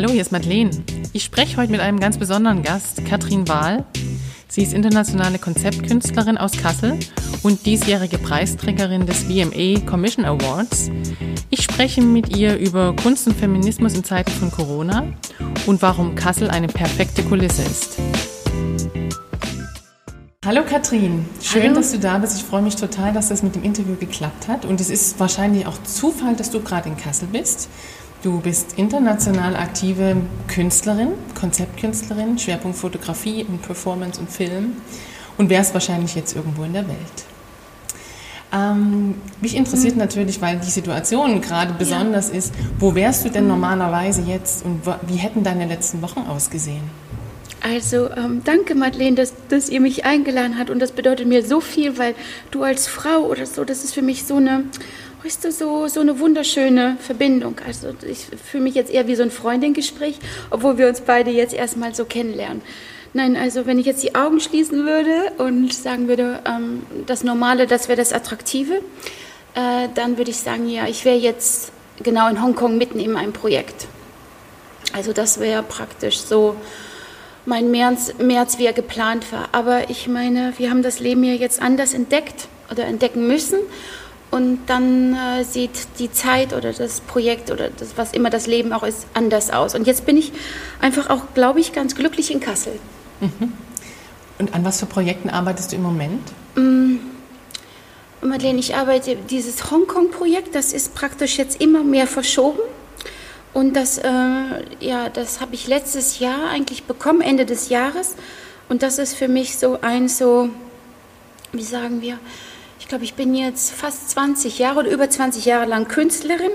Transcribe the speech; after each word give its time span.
Hallo, 0.00 0.10
hier 0.12 0.20
ist 0.20 0.30
Madeleine. 0.30 0.70
Ich 1.12 1.24
spreche 1.24 1.56
heute 1.56 1.72
mit 1.72 1.80
einem 1.80 1.98
ganz 1.98 2.18
besonderen 2.18 2.62
Gast, 2.62 3.04
Katrin 3.04 3.48
Wahl. 3.48 3.84
Sie 4.46 4.62
ist 4.62 4.72
internationale 4.72 5.40
Konzeptkünstlerin 5.40 6.38
aus 6.38 6.52
Kassel 6.52 6.96
und 7.42 7.66
diesjährige 7.66 8.16
Preisträgerin 8.18 9.06
des 9.06 9.24
VMA 9.24 9.80
Commission 9.90 10.24
Awards. 10.24 10.92
Ich 11.50 11.64
spreche 11.64 12.00
mit 12.00 12.36
ihr 12.36 12.58
über 12.58 12.94
Kunst 12.94 13.26
und 13.26 13.36
Feminismus 13.36 13.94
in 13.94 14.04
Zeiten 14.04 14.30
von 14.30 14.52
Corona 14.52 15.02
und 15.66 15.82
warum 15.82 16.14
Kassel 16.14 16.48
eine 16.48 16.68
perfekte 16.68 17.24
Kulisse 17.24 17.62
ist. 17.62 17.98
Hallo 20.46 20.62
Katrin, 20.64 21.24
schön, 21.42 21.62
Hallo. 21.64 21.74
dass 21.74 21.90
du 21.90 21.98
da 21.98 22.18
bist. 22.18 22.36
Ich 22.36 22.44
freue 22.44 22.62
mich 22.62 22.76
total, 22.76 23.12
dass 23.12 23.30
das 23.30 23.42
mit 23.42 23.56
dem 23.56 23.64
Interview 23.64 23.96
geklappt 23.96 24.46
hat. 24.46 24.64
Und 24.64 24.80
es 24.80 24.90
ist 24.90 25.18
wahrscheinlich 25.18 25.66
auch 25.66 25.82
Zufall, 25.82 26.36
dass 26.36 26.52
du 26.52 26.60
gerade 26.60 26.88
in 26.88 26.96
Kassel 26.96 27.26
bist. 27.32 27.68
Du 28.22 28.40
bist 28.40 28.76
international 28.76 29.54
aktive 29.54 30.16
Künstlerin, 30.48 31.10
Konzeptkünstlerin, 31.38 32.36
Schwerpunkt 32.36 32.76
Fotografie 32.76 33.44
und 33.44 33.62
Performance 33.62 34.20
und 34.20 34.28
Film 34.28 34.72
und 35.36 35.48
wärst 35.50 35.72
wahrscheinlich 35.72 36.16
jetzt 36.16 36.34
irgendwo 36.34 36.64
in 36.64 36.72
der 36.72 36.88
Welt. 36.88 36.98
Ähm, 38.52 39.14
mich 39.40 39.54
interessiert 39.54 39.94
mhm. 39.94 40.00
natürlich, 40.00 40.40
weil 40.40 40.58
die 40.58 40.70
Situation 40.70 41.40
gerade 41.40 41.74
besonders 41.74 42.30
ja. 42.30 42.38
ist, 42.38 42.54
wo 42.80 42.94
wärst 42.94 43.24
du 43.24 43.28
denn 43.28 43.44
mhm. 43.44 43.50
normalerweise 43.50 44.22
jetzt 44.22 44.64
und 44.64 44.80
wie 45.06 45.16
hätten 45.16 45.44
deine 45.44 45.66
letzten 45.66 46.02
Wochen 46.02 46.20
ausgesehen? 46.20 46.82
Also 47.60 48.10
ähm, 48.10 48.42
danke 48.44 48.74
Madeleine, 48.74 49.16
dass, 49.16 49.32
dass 49.48 49.68
ihr 49.68 49.80
mich 49.80 50.04
eingeladen 50.04 50.58
habt 50.58 50.70
und 50.70 50.78
das 50.78 50.92
bedeutet 50.92 51.26
mir 51.26 51.44
so 51.44 51.60
viel, 51.60 51.98
weil 51.98 52.14
du 52.50 52.62
als 52.62 52.86
Frau 52.86 53.20
oder 53.26 53.46
so, 53.46 53.64
das 53.64 53.84
ist 53.84 53.94
für 53.94 54.02
mich 54.02 54.24
so 54.24 54.36
eine 54.36 54.64
weißt 55.22 55.44
du, 55.44 55.52
so, 55.52 55.88
so 55.88 56.00
eine 56.00 56.18
wunderschöne 56.20 56.96
Verbindung. 57.00 57.56
Also 57.66 57.88
ich 58.08 58.26
fühle 58.44 58.64
mich 58.64 58.74
jetzt 58.74 58.90
eher 58.90 59.06
wie 59.06 59.14
so 59.14 59.22
ein 59.22 59.30
Freundingespräch, 59.30 60.18
obwohl 60.50 60.78
wir 60.78 60.88
uns 60.88 61.00
beide 61.00 61.30
jetzt 61.30 61.54
erstmal 61.54 61.94
so 61.94 62.04
kennenlernen. 62.04 62.62
Nein, 63.14 63.36
also 63.36 63.66
wenn 63.66 63.78
ich 63.78 63.86
jetzt 63.86 64.02
die 64.02 64.14
Augen 64.14 64.38
schließen 64.38 64.84
würde 64.84 65.32
und 65.38 65.72
sagen 65.72 66.08
würde, 66.08 66.40
ähm, 66.44 66.82
das 67.06 67.24
Normale, 67.24 67.66
das 67.66 67.88
wäre 67.88 67.96
das 67.96 68.12
Attraktive, 68.12 68.82
äh, 69.54 69.88
dann 69.94 70.18
würde 70.18 70.30
ich 70.30 70.36
sagen, 70.36 70.68
ja, 70.68 70.86
ich 70.86 71.04
wäre 71.04 71.16
jetzt 71.16 71.72
genau 72.02 72.28
in 72.28 72.42
Hongkong 72.42 72.76
mitten 72.76 73.00
in 73.00 73.16
einem 73.16 73.32
Projekt. 73.32 73.86
Also 74.92 75.12
das 75.12 75.40
wäre 75.40 75.62
praktisch 75.62 76.18
so 76.18 76.56
mein 77.44 77.70
März, 77.70 78.14
März, 78.18 78.58
wie 78.58 78.66
er 78.66 78.72
geplant 78.72 79.32
war. 79.32 79.48
Aber 79.52 79.90
ich 79.90 80.06
meine, 80.06 80.52
wir 80.58 80.70
haben 80.70 80.82
das 80.82 81.00
Leben 81.00 81.24
ja 81.24 81.32
jetzt 81.32 81.62
anders 81.62 81.94
entdeckt 81.94 82.48
oder 82.70 82.84
entdecken 82.84 83.26
müssen. 83.26 83.58
Und 84.30 84.66
dann 84.66 85.14
äh, 85.14 85.44
sieht 85.44 85.70
die 85.98 86.12
Zeit 86.12 86.52
oder 86.52 86.72
das 86.72 87.00
Projekt 87.00 87.50
oder 87.50 87.70
das, 87.70 87.96
was 87.96 88.12
immer 88.12 88.28
das 88.28 88.46
Leben 88.46 88.72
auch 88.72 88.82
ist, 88.82 89.06
anders 89.14 89.50
aus. 89.50 89.74
Und 89.74 89.86
jetzt 89.86 90.04
bin 90.04 90.18
ich 90.18 90.32
einfach 90.80 91.08
auch, 91.08 91.22
glaube 91.34 91.60
ich, 91.60 91.72
ganz 91.72 91.94
glücklich 91.94 92.30
in 92.30 92.40
Kassel. 92.40 92.78
Mhm. 93.20 93.52
Und 94.38 94.54
an 94.54 94.64
was 94.64 94.80
für 94.80 94.86
Projekten 94.86 95.30
arbeitest 95.30 95.72
du 95.72 95.76
im 95.76 95.82
Moment? 95.82 96.20
Mm, 96.54 96.96
Madeleine, 98.20 98.58
ich 98.58 98.76
arbeite 98.76 99.16
dieses 99.16 99.70
Hongkong-Projekt, 99.70 100.54
das 100.54 100.72
ist 100.72 100.94
praktisch 100.94 101.38
jetzt 101.38 101.60
immer 101.60 101.82
mehr 101.82 102.06
verschoben. 102.06 102.60
Und 103.54 103.74
das, 103.74 103.98
äh, 103.98 104.10
ja, 104.80 105.08
das 105.08 105.40
habe 105.40 105.54
ich 105.54 105.66
letztes 105.66 106.18
Jahr 106.18 106.50
eigentlich 106.50 106.84
bekommen, 106.84 107.22
Ende 107.22 107.46
des 107.46 107.70
Jahres. 107.70 108.14
Und 108.68 108.82
das 108.82 108.98
ist 108.98 109.14
für 109.14 109.28
mich 109.28 109.56
so 109.56 109.80
ein 109.80 110.08
so, 110.08 110.50
wie 111.52 111.62
sagen 111.62 112.02
wir, 112.02 112.18
ich 112.78 112.88
glaube, 112.88 113.04
ich 113.04 113.14
bin 113.14 113.34
jetzt 113.34 113.72
fast 113.72 114.10
20 114.10 114.58
Jahre 114.58 114.80
oder 114.80 114.90
über 114.90 115.10
20 115.10 115.44
Jahre 115.44 115.66
lang 115.66 115.88
Künstlerin. 115.88 116.52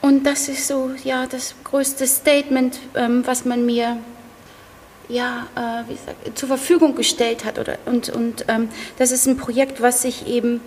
Und 0.00 0.24
das 0.24 0.48
ist 0.48 0.66
so, 0.66 0.90
ja, 1.02 1.26
das 1.26 1.54
größte 1.64 2.06
Statement, 2.06 2.78
ähm, 2.94 3.26
was 3.26 3.44
man 3.44 3.66
mir 3.66 3.98
ja, 5.08 5.46
äh, 5.56 5.88
wie 5.88 5.94
gesagt, 5.94 6.38
zur 6.38 6.48
Verfügung 6.48 6.94
gestellt 6.94 7.44
hat. 7.44 7.58
Oder, 7.58 7.78
und 7.86 8.10
und 8.10 8.44
ähm, 8.48 8.68
das 8.98 9.10
ist 9.10 9.26
ein 9.26 9.36
Projekt, 9.36 9.80
was 9.80 10.02
sich 10.02 10.26
eben 10.26 10.60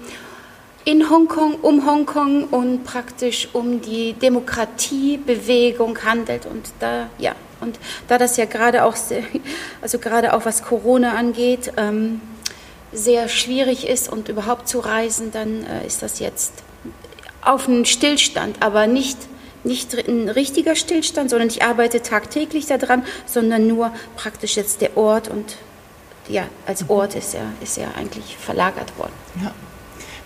in 0.84 1.10
Hongkong, 1.10 1.56
um 1.56 1.86
Hongkong 1.86 2.46
und 2.46 2.84
praktisch 2.84 3.50
um 3.54 3.82
die 3.82 4.14
Demokratiebewegung 4.14 6.04
handelt. 6.04 6.48
Und 6.48 6.72
da, 6.80 7.08
ja, 7.20 7.36
und 7.62 7.80
da 8.08 8.18
das 8.18 8.38
ja 8.38 8.46
gerade 8.46 8.84
auch, 8.84 8.96
also 9.82 10.00
gerade 10.00 10.34
auch 10.34 10.46
was 10.46 10.64
Corona 10.64 11.14
angeht, 11.14 11.72
ähm, 11.78 12.20
sehr 12.94 13.29
schwierig 13.29 13.88
ist 13.88 14.09
und 14.09 14.29
überhaupt 14.29 14.68
zu 14.68 14.79
reisen, 14.79 15.31
dann 15.31 15.66
äh, 15.66 15.85
ist 15.85 16.02
das 16.02 16.19
jetzt 16.19 16.53
auf 17.41 17.68
einen 17.68 17.85
Stillstand, 17.85 18.62
aber 18.62 18.88
nicht, 18.88 19.18
nicht 19.63 19.94
ein 20.07 20.29
richtiger 20.29 20.75
Stillstand, 20.75 21.29
sondern 21.29 21.47
ich 21.47 21.63
arbeite 21.63 22.02
tagtäglich 22.02 22.66
daran, 22.68 23.03
sondern 23.25 23.68
nur 23.68 23.91
praktisch 24.16 24.57
jetzt 24.57 24.81
der 24.81 24.97
Ort 24.97 25.28
und 25.28 25.57
ja, 26.28 26.47
als. 26.68 26.88
Ort 26.90 27.16
ist 27.16 27.34
er, 27.34 27.46
ist 27.62 27.78
er 27.78 27.96
eigentlich 27.96 28.38
verlagert 28.38 28.97
worden. 28.97 29.13
Ja. 29.41 29.53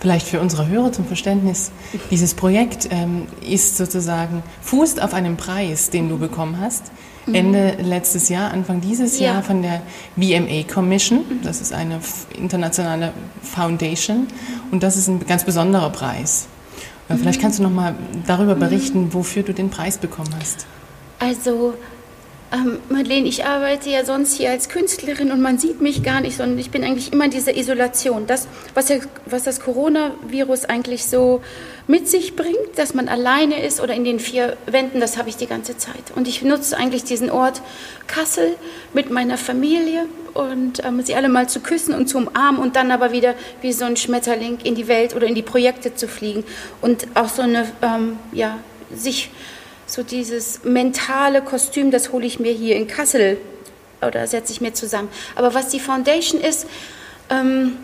Vielleicht 0.06 0.28
für 0.28 0.40
unsere 0.40 0.68
Hörer 0.68 0.92
zum 0.92 1.06
Verständnis, 1.06 1.72
dieses 2.12 2.36
Projekt 2.36 2.88
ähm, 2.92 3.24
ist 3.42 3.76
sozusagen, 3.76 4.44
fußt 4.62 5.02
auf 5.02 5.16
einem 5.16 5.36
Preis, 5.36 5.90
den 5.90 6.10
du 6.10 6.20
bekommen 6.20 6.60
hast 6.60 6.92
Mhm. 7.26 7.36
Ende 7.36 7.78
letztes 7.82 8.30
Jahr, 8.30 8.52
Anfang 8.52 8.82
dieses 8.82 9.20
ja. 9.20 9.34
Jahr 9.34 9.44
von 9.44 9.62
der 9.62 9.82
VMA 10.16 10.64
Commission. 10.72 11.20
Mhm. 11.20 11.42
Das 11.44 11.62
ist 11.62 11.74
eine 11.74 12.00
internationale 12.38 13.14
Foundation 13.42 14.28
und 14.72 14.84
das 14.84 14.96
ist 14.96 15.08
ein 15.08 15.26
ganz 15.26 15.44
besonderer 15.44 15.90
Preis. 15.90 16.48
Äh, 17.10 17.16
vielleicht 17.16 17.40
mhm. 17.40 17.44
kannst 17.44 17.60
du 17.60 17.64
noch 17.64 17.72
mal 17.72 17.96
darüber 18.28 18.56
berichten, 18.56 19.14
wofür 19.14 19.44
du 19.44 19.54
den 19.54 19.70
Preis 19.70 19.98
bekommen 19.98 20.34
hast. 20.40 20.68
Also 21.20 21.74
ähm, 22.56 22.80
Madeleine, 22.90 23.28
ich 23.28 23.46
arbeite 23.46 23.90
ja 23.90 24.06
sonst 24.06 24.36
hier 24.36 24.50
als 24.50 24.70
Künstlerin 24.70 25.32
und 25.32 25.42
man 25.42 25.58
sieht 25.58 25.82
mich 25.82 26.04
gar 26.04 26.22
nicht, 26.22 26.38
sondern 26.38 26.58
ich 26.58 26.72
bin 26.72 26.84
eigentlich 26.84 27.12
immer 27.12 27.26
in 27.26 27.32
dieser 27.32 27.56
Isolation. 27.56 28.28
Das, 28.28 28.48
was, 28.74 28.90
ja, 28.90 28.98
was 29.26 29.44
das 29.44 29.60
Coronavirus 29.60 30.66
eigentlich 30.66 31.06
so 31.06 31.42
mit 31.88 32.08
sich 32.08 32.36
bringt, 32.36 32.78
dass 32.78 32.94
man 32.94 33.08
alleine 33.08 33.62
ist 33.62 33.82
oder 33.82 33.94
in 33.94 34.06
den 34.06 34.20
vier 34.20 34.58
Wänden, 34.66 35.00
das 35.00 35.18
habe 35.18 35.30
ich 35.30 35.38
die 35.38 35.48
ganze 35.48 35.78
Zeit. 35.78 36.14
Und 36.16 36.28
ich 36.28 36.42
nutze 36.42 36.78
eigentlich 36.78 37.04
diesen 37.04 37.30
Ort 37.30 37.62
Kassel 38.08 38.56
mit 38.94 39.12
meiner 39.12 39.38
Familie 39.38 40.06
und 40.34 40.84
ähm, 40.84 41.02
sie 41.02 41.16
alle 41.16 41.30
mal 41.30 41.50
zu 41.50 41.60
küssen 41.60 41.94
und 41.94 42.08
zu 42.08 42.18
umarmen 42.18 42.62
und 42.62 42.76
dann 42.76 42.92
aber 42.92 43.12
wieder 43.12 43.36
wie 43.62 43.74
so 43.74 43.86
ein 43.86 43.98
Schmetterling 43.98 44.60
in 44.64 44.76
die 44.76 44.88
Welt 44.88 45.16
oder 45.16 45.28
in 45.28 45.36
die 45.36 45.42
Projekte 45.42 45.94
zu 45.94 46.08
fliegen 46.08 46.44
und 46.82 47.08
auch 47.16 47.30
so 47.30 47.42
eine, 47.42 47.68
ähm, 47.82 48.18
ja, 48.32 48.60
sich 48.94 49.32
so 49.88 50.04
dieses 50.04 50.64
mentale 50.64 51.42
Kostüm, 51.42 51.92
das 51.92 52.12
hole 52.12 52.26
ich 52.26 52.40
mir 52.40 52.52
hier 52.52 52.76
in 52.76 52.88
Kassel 52.88 53.38
oder 54.06 54.28
setze 54.28 54.52
ich 54.52 54.62
mir 54.62 54.74
zusammen. 54.74 55.10
Aber 55.36 55.54
was 55.54 55.70
die 55.70 55.80
Foundation 55.80 56.42
ist, 56.42 56.68
ähm, 57.30 57.78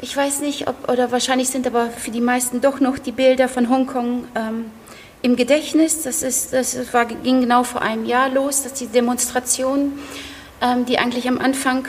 ich 0.00 0.16
weiß 0.16 0.40
nicht, 0.40 0.68
ob, 0.68 0.90
oder 0.90 1.12
wahrscheinlich 1.12 1.48
sind 1.48 1.66
aber 1.66 1.88
für 1.90 2.10
die 2.10 2.20
meisten 2.20 2.60
doch 2.60 2.80
noch 2.80 2.98
die 2.98 3.12
Bilder 3.12 3.48
von 3.48 3.70
Hongkong 3.70 4.24
ähm, 4.34 4.64
im 5.22 5.36
Gedächtnis. 5.36 6.02
Das, 6.02 6.22
ist, 6.22 6.52
das 6.52 6.92
war, 6.92 7.06
ging 7.06 7.40
genau 7.40 7.62
vor 7.62 7.82
einem 7.82 8.04
Jahr 8.04 8.28
los, 8.28 8.64
dass 8.64 8.74
die 8.74 8.86
Demonstration, 8.86 9.98
ähm, 10.60 10.86
die 10.86 10.98
eigentlich 10.98 11.28
am 11.28 11.38
Anfang 11.38 11.86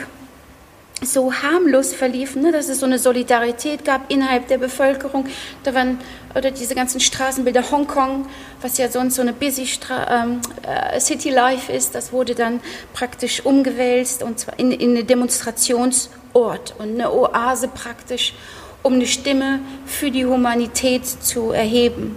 so 1.02 1.32
harmlos 1.32 1.92
verliefen, 1.92 2.42
ne? 2.42 2.52
dass 2.52 2.68
es 2.68 2.80
so 2.80 2.86
eine 2.86 2.98
Solidarität 2.98 3.84
gab 3.84 4.10
innerhalb 4.10 4.48
der 4.48 4.58
Bevölkerung. 4.58 5.26
Da 5.62 5.74
waren 5.74 5.98
oder 6.34 6.50
diese 6.50 6.74
ganzen 6.74 7.00
Straßenbilder 7.00 7.70
Hongkong, 7.70 8.26
was 8.60 8.78
ja 8.78 8.88
sonst 8.88 9.16
so 9.16 9.22
eine 9.22 9.32
busy 9.32 9.66
Stra 9.66 10.24
ähm, 10.24 10.40
äh, 10.62 10.98
City 11.00 11.30
Life 11.30 11.70
ist, 11.70 11.94
das 11.94 12.12
wurde 12.12 12.34
dann 12.34 12.60
praktisch 12.92 13.44
umgewälzt 13.44 14.22
und 14.22 14.38
zwar 14.38 14.58
in, 14.58 14.72
in 14.72 14.90
eine 14.90 15.04
Demonstrationsort 15.04 16.74
und 16.78 16.94
eine 16.94 17.12
Oase 17.12 17.68
praktisch, 17.68 18.34
um 18.82 18.94
eine 18.94 19.06
Stimme 19.06 19.60
für 19.86 20.10
die 20.10 20.26
Humanität 20.26 21.06
zu 21.06 21.52
erheben. 21.52 22.16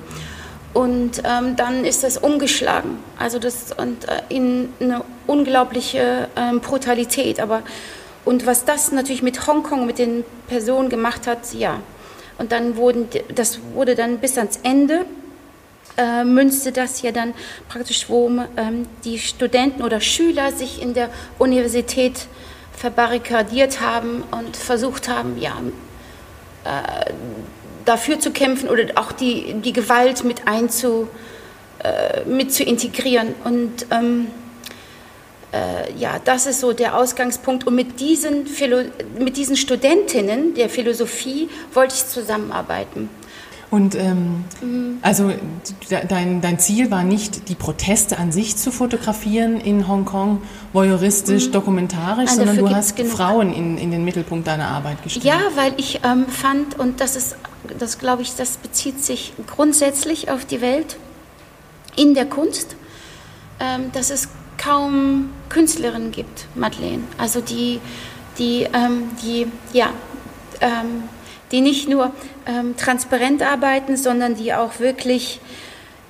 Und 0.74 1.24
ähm, 1.24 1.56
dann 1.56 1.86
ist 1.86 2.03
das 2.03 2.18
umgeschlagen, 2.18 3.00
also 3.18 3.40
das 3.40 3.73
und 3.76 4.08
äh, 4.08 4.22
in 4.30 4.70
eine 4.80 5.03
unglaubliche 5.26 6.28
ähm, 6.35 6.59
Brutalität. 6.59 7.40
Aber 7.40 7.64
und 8.28 8.46
was 8.46 8.66
das 8.66 8.91
natürlich 8.91 9.24
mit 9.24 9.47
Hongkong, 9.47 9.85
mit 9.85 10.00
den 10.00 10.26
Personen 10.47 10.90
gemacht 10.90 11.28
hat, 11.28 11.53
ja. 11.53 11.79
Und 12.38 12.52
dann 12.52 12.76
wurden, 12.76 13.08
das 13.34 13.59
wurde 13.74 13.96
dann 13.96 14.20
bis 14.20 14.38
ans 14.38 14.59
Ende, 14.64 15.06
äh, 15.97 16.26
münzte 16.26 16.74
das 16.74 17.02
ja 17.02 17.12
dann 17.12 17.34
praktisch, 17.70 18.09
wo 18.09 18.29
ähm, 18.58 18.85
die 19.06 19.18
Studenten 19.18 19.82
oder 19.82 20.02
Schüler 20.02 20.52
sich 20.52 20.82
in 20.82 20.94
der 20.94 21.09
Universität 21.40 22.28
verbarrikadiert 22.74 23.79
haben 23.79 24.24
und 24.30 24.58
versucht 24.58 25.08
haben, 25.08 25.40
ja, 25.40 25.56
äh, 26.66 27.14
dafür 27.85 28.20
zu 28.20 28.32
kämpfen 28.32 28.68
oder 28.68 28.84
auch 28.96 29.14
die, 29.14 29.53
die 29.64 29.72
Gewalt 29.72 30.26
mit 30.26 30.47
einzu, 30.47 31.08
äh, 31.82 32.26
mit 32.26 32.53
zu 32.53 32.64
integrieren. 32.64 33.34
Und 33.46 33.88
ähm, 33.90 34.28
äh, 35.53 35.94
ja, 35.97 36.20
das 36.23 36.46
ist 36.46 36.59
so 36.59 36.73
der 36.73 36.97
Ausgangspunkt. 36.97 37.66
Und 37.66 37.76
mit 37.76 37.99
diesen, 37.99 38.47
Philo 38.47 38.82
mit 39.17 39.38
diesen 39.38 39.55
Studentinnen 39.55 40.53
der 40.53 40.70
Philosophie 40.70 41.49
wollte 41.73 41.96
ich 41.96 42.08
zusammenarbeiten. 42.08 43.09
Und 43.70 43.96
ähm, 43.96 44.46
mhm. 44.61 44.99
also 45.02 45.34
dein, 45.90 46.40
dein 46.40 46.58
Ziel 46.58 46.90
war 46.90 47.03
nicht, 47.03 47.49
die 47.49 47.55
Proteste 47.55 48.17
an 48.17 48.32
sich 48.32 48.55
zu 48.55 48.72
fotografieren 48.72 49.59
in 49.59 49.90
Hongkong, 49.90 50.41
voyeuristisch, 50.72 51.47
mhm. 51.47 51.52
dokumentarisch, 51.52 52.29
Nein, 52.29 52.35
sondern 52.35 52.58
du 52.58 52.70
hast 52.70 52.96
genug. 52.96 53.11
Frauen 53.11 53.53
in, 53.53 53.78
in 53.78 53.91
den 53.91 54.05
Mittelpunkt 54.05 54.47
deiner 54.47 54.70
Arbeit 54.70 55.03
gestellt. 55.03 55.26
Ja, 55.26 55.40
weil 55.55 55.73
ich 55.76 55.99
ähm, 56.05 56.28
fand, 56.28 56.79
und 56.79 57.02
das 57.02 57.17
ist, 57.17 57.35
das 57.78 57.99
glaube 57.99 58.22
ich, 58.22 58.35
das 58.35 58.55
bezieht 58.55 59.03
sich 59.03 59.34
grundsätzlich 59.47 60.32
auf 60.32 60.46
die 60.46 60.61
Welt 60.61 60.96
in 61.97 62.14
der 62.14 62.26
Kunst, 62.26 62.78
ähm, 63.59 63.91
dass 63.91 64.11
es 64.11 64.29
kaum 64.67 65.29
Künstlerinnen 65.49 66.11
gibt, 66.11 66.47
Madeleine. 66.55 67.03
Also 67.17 67.40
die, 67.41 67.79
die, 68.37 68.67
ähm, 68.73 69.09
die 69.23 69.47
ja, 69.72 69.90
ähm, 70.61 71.03
die 71.52 71.61
nicht 71.61 71.87
nur 71.87 72.11
ähm, 72.46 72.75
transparent 72.75 73.41
arbeiten, 73.41 73.96
sondern 73.96 74.35
die 74.35 74.53
auch 74.53 74.79
wirklich 74.79 75.40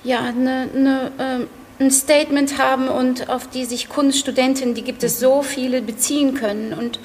ja, 0.02 0.20
eine, 0.20 0.68
eine, 0.74 1.12
ähm, 1.18 1.46
ein 1.78 1.90
Statement 1.92 2.58
haben 2.58 2.88
und 2.88 3.28
auf 3.28 3.48
die 3.48 3.64
sich 3.64 3.88
Kunststudenten, 3.88 4.74
die 4.74 4.82
gibt 4.82 5.04
es 5.04 5.20
so 5.20 5.42
viele, 5.42 5.80
beziehen 5.80 6.34
können. 6.34 6.72
Und, 6.72 6.98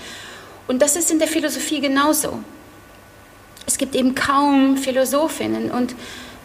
und 0.67 0.81
das 0.81 0.95
ist 0.95 1.11
in 1.11 1.19
der 1.19 1.27
Philosophie 1.27 1.79
genauso. 1.79 2.39
Es 3.67 3.77
gibt 3.77 3.95
eben 3.95 4.15
kaum 4.15 4.77
Philosophinnen 4.77 5.69
und 5.69 5.94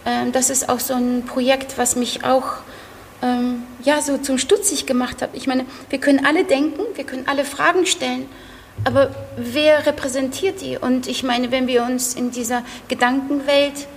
ähm, 0.05 0.33
das 0.33 0.51
ist 0.51 0.69
auch 0.69 0.81
so 0.81 0.95
ein 0.95 1.25
Projekt, 1.25 1.79
was 1.79 1.97
mich 1.97 2.25
auch 2.25 2.59
ähm, 3.23 3.63
ja, 3.83 4.01
so 4.01 4.19
zum 4.19 4.39
Stutzig 4.39 4.87
gemacht 4.87 5.23
hat. 5.23 5.31
Ich 5.33 5.47
meine, 5.47 5.65
wir 5.91 5.99
können 5.99 6.25
alle 6.25 6.45
denken, 6.45 6.83
wir 6.95 7.05
können 7.05 7.27
alle 7.27 7.45
Fragen 7.45 7.87
stellen, 7.87 8.27
aber 8.85 9.11
wer 9.37 9.87
repräsentiert 9.87 10.61
die? 10.61 10.79
Und 10.79 11.09
ich 11.09 11.23
meine, 11.23 11.51
wenn 11.51 11.67
wir 11.67 11.83
uns 11.83 12.15
in 12.15 12.31
dieser 12.31 12.63
Gedankenwelt 12.89 13.89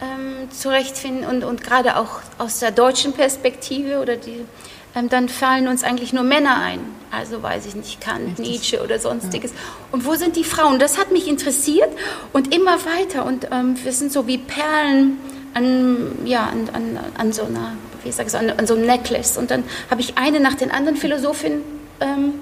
ähm, 0.00 0.50
zurechtfinden 0.50 1.24
und, 1.26 1.44
und 1.44 1.62
gerade 1.62 1.96
auch 1.96 2.20
aus 2.38 2.60
der 2.60 2.70
deutschen 2.70 3.12
Perspektive 3.12 4.00
oder 4.00 4.16
die, 4.16 4.44
ähm, 4.94 5.08
dann 5.08 5.28
fallen 5.28 5.68
uns 5.68 5.84
eigentlich 5.84 6.12
nur 6.12 6.24
Männer 6.24 6.56
ein. 6.56 6.80
Also 7.10 7.42
weiß 7.42 7.66
ich 7.66 7.74
nicht, 7.74 8.00
Kant, 8.00 8.38
Nietzsche 8.38 8.82
oder 8.82 8.98
sonstiges. 8.98 9.52
Ja. 9.52 9.56
Und 9.92 10.04
wo 10.04 10.14
sind 10.14 10.36
die 10.36 10.44
Frauen? 10.44 10.78
Das 10.78 10.98
hat 10.98 11.10
mich 11.10 11.26
interessiert 11.26 11.88
und 12.32 12.54
immer 12.54 12.76
weiter. 12.84 13.24
Und 13.24 13.48
ähm, 13.50 13.76
wir 13.82 13.92
sind 13.92 14.12
so 14.12 14.26
wie 14.26 14.38
Perlen 14.38 15.18
an, 15.54 16.26
ja, 16.26 16.44
an, 16.44 16.68
an, 16.72 16.98
an 17.16 17.32
so 17.32 17.44
einer, 17.44 17.72
wie 18.08 18.12
sage 18.12 18.28
ich, 18.28 18.34
an, 18.34 18.50
an 18.50 18.66
so 18.66 18.74
einem 18.74 18.86
Necklace. 18.86 19.36
Und 19.36 19.50
dann 19.50 19.64
habe 19.90 20.00
ich 20.00 20.16
eine 20.16 20.40
nach 20.40 20.54
den 20.54 20.70
anderen 20.70 20.96
Philosophin 20.96 21.62
ähm, 22.00 22.34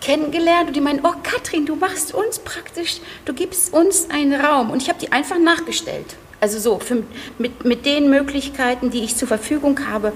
kennengelernt 0.00 0.68
und 0.68 0.76
die 0.76 0.80
meinen, 0.80 1.00
oh 1.02 1.14
Katrin, 1.22 1.66
du 1.66 1.74
machst 1.76 2.14
uns 2.14 2.38
praktisch, 2.38 3.00
du 3.24 3.34
gibst 3.34 3.72
uns 3.72 4.08
einen 4.10 4.40
Raum. 4.40 4.70
Und 4.70 4.82
ich 4.82 4.88
habe 4.88 4.98
die 5.00 5.12
einfach 5.12 5.38
nachgestellt. 5.38 6.16
Also 6.40 6.60
so, 6.60 6.78
für, 6.78 7.02
mit, 7.38 7.64
mit 7.64 7.84
den 7.84 8.08
Möglichkeiten, 8.08 8.90
die 8.90 9.02
ich 9.02 9.16
zur 9.16 9.26
Verfügung 9.26 9.80
habe. 9.88 10.12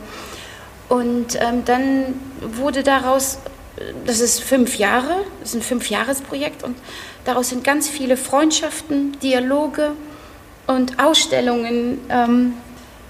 Und 0.88 1.36
ähm, 1.40 1.64
dann 1.64 2.14
wurde 2.40 2.84
daraus, 2.84 3.38
das 4.06 4.20
ist 4.20 4.42
fünf 4.42 4.76
Jahre, 4.76 5.16
das 5.40 5.50
ist 5.50 5.54
ein 5.56 5.62
Fünfjahresprojekt 5.62 6.62
und 6.62 6.76
daraus 7.24 7.48
sind 7.48 7.64
ganz 7.64 7.88
viele 7.88 8.16
Freundschaften, 8.16 9.18
Dialoge 9.20 9.92
und 10.66 11.02
Ausstellungen 11.02 11.98
ähm, 12.08 12.52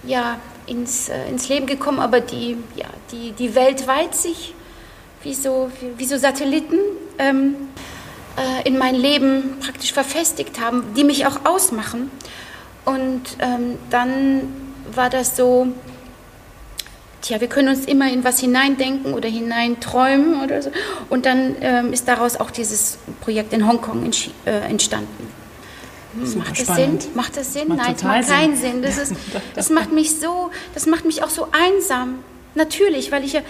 ja, 0.05 0.39
ins, 0.67 1.09
äh, 1.09 1.29
ins 1.29 1.49
Leben 1.49 1.67
gekommen, 1.67 1.99
aber 1.99 2.21
die, 2.21 2.57
ja, 2.77 2.87
die, 3.11 3.33
die 3.33 3.55
weltweit 3.55 4.15
sich 4.15 4.55
wie 5.23 5.35
so, 5.35 5.71
wie 5.97 6.05
so 6.05 6.17
Satelliten 6.17 6.79
ähm, 7.19 7.55
äh, 8.37 8.69
in 8.69 8.79
mein 8.79 8.95
Leben 8.95 9.59
praktisch 9.61 9.93
verfestigt 9.93 10.61
haben, 10.61 10.95
die 10.97 11.05
mich 11.05 11.27
auch 11.27 11.45
ausmachen. 11.45 12.11
Und 12.85 13.23
ähm, 13.39 13.79
dann 13.91 14.43
war 14.93 15.11
das 15.11 15.37
so, 15.37 15.69
tja, 17.21 17.41
wir 17.41 17.49
können 17.49 17.69
uns 17.69 17.85
immer 17.87 18.11
in 18.11 18.25
was 18.25 18.41
hineindenken 18.41 19.15
oder 19.15 19.29
hineinträumen 19.29 20.43
oder 20.43 20.63
so. 20.63 20.71
Und 21.09 21.27
dann 21.27 21.57
ähm, 21.61 21.93
ist 21.93 22.09
daraus 22.09 22.37
auch 22.37 22.51
dieses 22.51 22.99
Projekt 23.21 23.53
in 23.53 23.67
Hongkong 23.67 24.11
äh, 24.47 24.51
entstanden. 24.69 25.42
Hm, 26.15 26.39
macht 26.39 26.51
das 26.51 26.59
spannend. 26.59 27.03
Sinn? 27.03 27.11
Macht 27.15 27.37
das 27.37 27.53
Sinn? 27.53 27.69
Macht 27.69 27.79
Nein, 27.79 27.95
es 27.97 28.03
macht 28.03 28.29
keinen 28.29 28.57
Sinn. 28.57 28.83
Das, 28.83 28.99
ist, 28.99 29.15
das 29.55 29.71
macht 29.71 29.93
mich 29.93 30.19
so, 30.19 30.51
das 30.75 30.87
macht 30.87 31.05
mich 31.05 31.23
auch 31.23 31.31
so 31.31 31.49
einsam. 31.53 32.19
Natürlich, 32.55 33.11
weil 33.13 33.25
ich 33.25 33.33
ja 33.33 33.41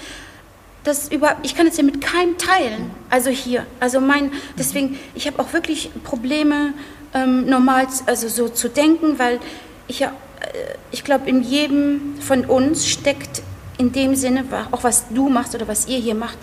das 0.84 1.10
über, 1.10 1.36
ich 1.42 1.54
kann 1.54 1.66
es 1.66 1.76
ja 1.76 1.84
mit 1.84 2.00
keinem 2.00 2.38
teilen. 2.38 2.90
Also 3.08 3.30
hier, 3.30 3.66
also 3.80 4.00
mein, 4.00 4.32
deswegen, 4.58 4.98
ich 5.14 5.26
habe 5.26 5.40
auch 5.40 5.52
wirklich 5.52 5.90
Probleme, 6.02 6.74
ähm, 7.14 7.46
normal, 7.46 7.86
also 8.06 8.28
so 8.28 8.48
zu 8.48 8.68
denken, 8.68 9.18
weil 9.18 9.38
ich 9.86 10.00
ja, 10.00 10.08
äh, 10.40 10.74
ich 10.90 11.04
glaube, 11.04 11.28
in 11.28 11.42
jedem 11.42 12.14
von 12.20 12.44
uns 12.44 12.88
steckt 12.88 13.42
in 13.78 13.92
dem 13.92 14.14
Sinne, 14.16 14.44
auch 14.70 14.84
was 14.84 15.06
du 15.10 15.28
machst 15.28 15.54
oder 15.54 15.68
was 15.68 15.86
ihr 15.86 15.98
hier 15.98 16.14
macht, 16.14 16.38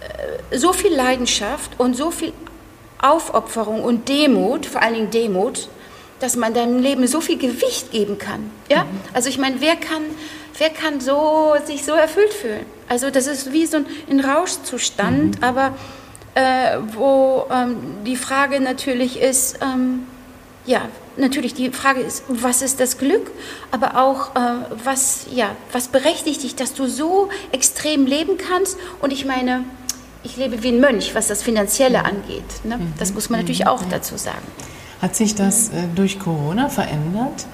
äh, 0.00 0.58
so 0.58 0.72
viel 0.72 0.94
Leidenschaft 0.94 1.78
und 1.78 1.96
so 1.96 2.10
viel 2.10 2.32
Aufopferung 3.00 3.82
und 3.82 4.08
Demut, 4.08 4.66
vor 4.66 4.82
allen 4.82 4.94
Dingen 4.94 5.10
Demut, 5.10 5.68
dass 6.20 6.36
man 6.36 6.54
deinem 6.54 6.80
Leben 6.80 7.06
so 7.06 7.20
viel 7.20 7.38
Gewicht 7.38 7.92
geben 7.92 8.18
kann. 8.18 8.50
Ja? 8.68 8.84
Mhm. 8.84 9.00
Also 9.12 9.28
ich 9.28 9.38
meine, 9.38 9.60
wer 9.60 9.76
kann, 9.76 10.02
wer 10.58 10.70
kann 10.70 11.00
so, 11.00 11.54
sich 11.64 11.84
so 11.84 11.92
erfüllt 11.92 12.32
fühlen? 12.32 12.66
Also 12.88 13.10
das 13.10 13.26
ist 13.26 13.52
wie 13.52 13.66
so 13.66 13.78
ein 14.10 14.20
Rauschzustand, 14.20 15.38
mhm. 15.38 15.44
aber 15.44 15.74
äh, 16.34 16.78
wo 16.94 17.46
ähm, 17.50 17.76
die 18.04 18.16
Frage 18.16 18.60
natürlich 18.60 19.20
ist, 19.20 19.58
ähm, 19.62 20.06
ja, 20.66 20.82
natürlich 21.16 21.54
die 21.54 21.70
Frage 21.70 22.00
ist, 22.00 22.24
was 22.28 22.62
ist 22.62 22.80
das 22.80 22.98
Glück, 22.98 23.30
aber 23.70 23.96
auch, 23.96 24.36
äh, 24.36 24.64
was, 24.84 25.26
ja, 25.32 25.50
was 25.72 25.88
berechtigt 25.88 26.42
dich, 26.42 26.54
dass 26.54 26.74
du 26.74 26.86
so 26.86 27.28
extrem 27.52 28.06
leben 28.06 28.38
kannst? 28.38 28.78
Und 29.00 29.12
ich 29.12 29.24
meine, 29.24 29.64
ich 30.28 30.36
lebe 30.36 30.62
wie 30.62 30.68
ein 30.68 30.80
Mönch, 30.80 31.14
was 31.14 31.28
das 31.28 31.42
Finanzielle 31.42 32.04
angeht. 32.04 32.64
Ne? 32.64 32.76
Mhm. 32.76 32.92
Das 32.98 33.14
muss 33.14 33.30
man 33.30 33.40
natürlich 33.40 33.66
auch 33.66 33.82
dazu 33.90 34.16
sagen. 34.16 34.46
Hat 35.00 35.16
sich 35.16 35.34
das 35.34 35.68
äh, 35.68 35.84
durch 35.94 36.18
Corona 36.18 36.68
verändert? 36.68 37.46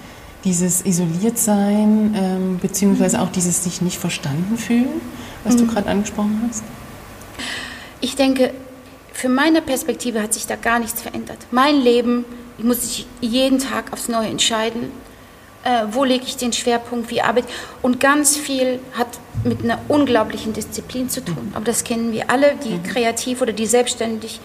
Dieses 0.45 0.85
Isoliertsein, 0.85 2.15
ähm, 2.17 2.59
beziehungsweise 2.61 3.21
auch 3.21 3.31
dieses 3.31 3.65
sich 3.65 3.81
nicht 3.81 3.99
verstanden 3.99 4.59
fühlen, 4.59 5.01
was 5.45 5.57
du 5.57 5.65
mhm. 5.65 5.69
gerade 5.69 5.89
angesprochen 5.89 6.43
hast? 6.49 6.65
Ich 8.01 8.17
denke, 8.17 8.53
für 9.13 9.29
meine 9.29 9.63
Perspektive 9.63 10.21
hat 10.21 10.35
sich 10.35 10.47
da 10.47 10.57
gar 10.57 10.79
nichts 10.79 11.01
verändert. 11.01 11.39
Mein 11.51 11.81
Leben, 11.81 12.25
ich 12.59 12.65
muss 12.65 12.83
sich 12.83 13.07
jeden 13.21 13.59
Tag 13.59 13.93
aufs 13.93 14.09
Neue 14.09 14.29
entscheiden, 14.29 14.91
äh, 15.65 15.87
wo 15.91 16.05
lege 16.05 16.25
ich 16.25 16.37
den 16.37 16.53
Schwerpunkt, 16.53 17.11
wie 17.11 17.23
arbeite 17.23 17.49
Und 17.83 17.99
ganz 17.99 18.37
viel 18.37 18.81
hat 18.93 19.09
mit 19.45 19.65
einer 19.65 19.79
unglaublichen 19.89 20.53
Disziplin 20.53 21.09
zu 21.09 21.25
tun. 21.25 21.53
Aber 21.55 21.65
das 21.65 21.85
kennen 21.85 22.13
wir 22.13 22.31
alle, 22.31 22.55
die 22.63 22.75
mhm. 22.75 22.83
kreativ 22.83 23.41
oder 23.41 23.53
die 23.53 23.67
selbstständig 23.67 24.41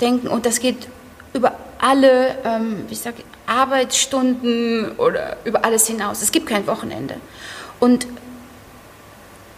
denken. 0.00 0.28
Und 0.28 0.44
das 0.44 0.60
geht 0.60 0.88
über 1.32 1.52
alle, 1.78 2.36
ähm, 2.44 2.84
wie 2.88 2.94
sag, 2.94 3.14
Arbeitsstunden 3.46 4.92
oder 4.92 5.36
über 5.44 5.64
alles 5.64 5.86
hinaus. 5.86 6.22
Es 6.22 6.32
gibt 6.32 6.46
kein 6.46 6.66
Wochenende. 6.66 7.16
Und, 7.78 8.06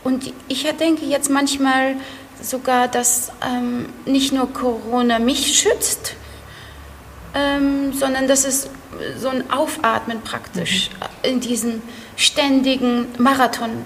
und 0.05 0.33
ich 0.49 0.65
denke 0.79 1.07
jetzt 1.07 1.31
manchmal 1.31 1.97
sogar, 2.43 2.89
dass 2.89 3.31
ähm, 3.47 3.87
nicht 4.05 4.33
nur 4.33 4.53
Corona 4.53 5.19
mich 5.19 5.59
schützt, 5.59 6.15
ähm, 7.35 7.93
sondern 7.93 8.29
dass 8.29 8.45
es 8.45 8.69
so 9.19 9.29
ein 9.29 9.51
Aufatmen 9.51 10.23
praktisch 10.23 10.91
mhm. 10.91 11.31
in 11.31 11.41
diesem 11.41 11.83
ständigen 12.17 13.07
Marathon, 13.19 13.85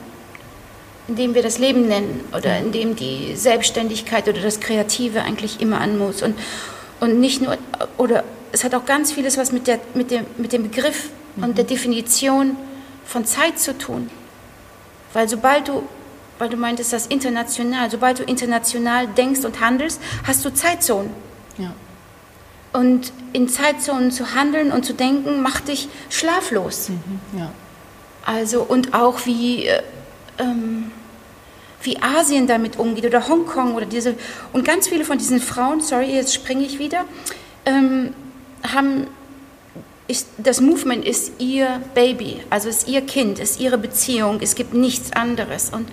in 1.08 1.16
dem 1.16 1.34
wir 1.34 1.42
das 1.42 1.58
Leben 1.58 1.88
nennen 1.88 2.24
oder 2.36 2.58
in 2.58 2.72
dem 2.72 2.96
die 2.96 3.34
Selbstständigkeit 3.34 4.28
oder 4.28 4.40
das 4.40 4.60
Kreative 4.60 5.22
eigentlich 5.22 5.60
immer 5.60 5.80
an 5.80 5.98
muss. 5.98 6.22
Und, 6.22 6.38
und 7.00 7.20
nicht 7.20 7.42
nur, 7.42 7.56
oder 7.96 8.24
es 8.52 8.64
hat 8.64 8.74
auch 8.74 8.84
ganz 8.84 9.12
vieles 9.12 9.36
was 9.36 9.52
mit, 9.52 9.66
der, 9.66 9.80
mit, 9.94 10.10
dem, 10.10 10.26
mit 10.36 10.52
dem 10.52 10.64
Begriff 10.64 11.10
mhm. 11.36 11.44
und 11.44 11.58
der 11.58 11.64
Definition 11.64 12.56
von 13.04 13.24
Zeit 13.24 13.58
zu 13.58 13.76
tun. 13.76 14.10
Weil 15.12 15.28
sobald 15.28 15.68
du, 15.68 15.82
weil 16.38 16.48
du 16.48 16.56
meintest, 16.56 16.92
das 16.92 17.06
international, 17.06 17.90
sobald 17.90 18.20
du 18.20 18.22
international 18.22 19.08
denkst 19.08 19.44
und 19.44 19.60
handelst, 19.60 20.00
hast 20.24 20.44
du 20.44 20.50
Zeitzonen. 20.54 21.10
Ja. 21.58 21.72
Und 22.72 23.12
in 23.32 23.48
Zeitzonen 23.48 24.12
zu 24.12 24.34
handeln 24.34 24.70
und 24.70 24.84
zu 24.84 24.92
denken, 24.94 25.42
macht 25.42 25.68
dich 25.68 25.88
schlaflos. 26.08 26.88
Mhm, 26.88 27.38
ja. 27.38 27.50
Also, 28.24 28.62
und 28.62 28.94
auch 28.94 29.26
wie, 29.26 29.66
äh, 29.66 29.82
ähm, 30.38 30.92
wie 31.82 32.00
Asien 32.00 32.46
damit 32.46 32.78
umgeht 32.78 33.06
oder 33.06 33.26
Hongkong 33.28 33.74
oder 33.74 33.86
diese, 33.86 34.14
und 34.52 34.64
ganz 34.64 34.88
viele 34.88 35.04
von 35.04 35.18
diesen 35.18 35.40
Frauen, 35.40 35.80
sorry, 35.80 36.14
jetzt 36.14 36.34
springe 36.34 36.64
ich 36.64 36.78
wieder, 36.78 37.06
ähm, 37.66 38.12
haben, 38.62 39.06
ist, 40.06 40.28
das 40.38 40.60
Movement 40.60 41.04
ist 41.04 41.32
ihr 41.38 41.80
Baby, 41.94 42.40
also 42.50 42.68
ist 42.68 42.86
ihr 42.86 43.00
Kind, 43.00 43.38
ist 43.38 43.58
ihre 43.58 43.78
Beziehung, 43.78 44.38
es 44.42 44.54
gibt 44.54 44.74
nichts 44.74 45.12
anderes. 45.12 45.70
Und, 45.70 45.88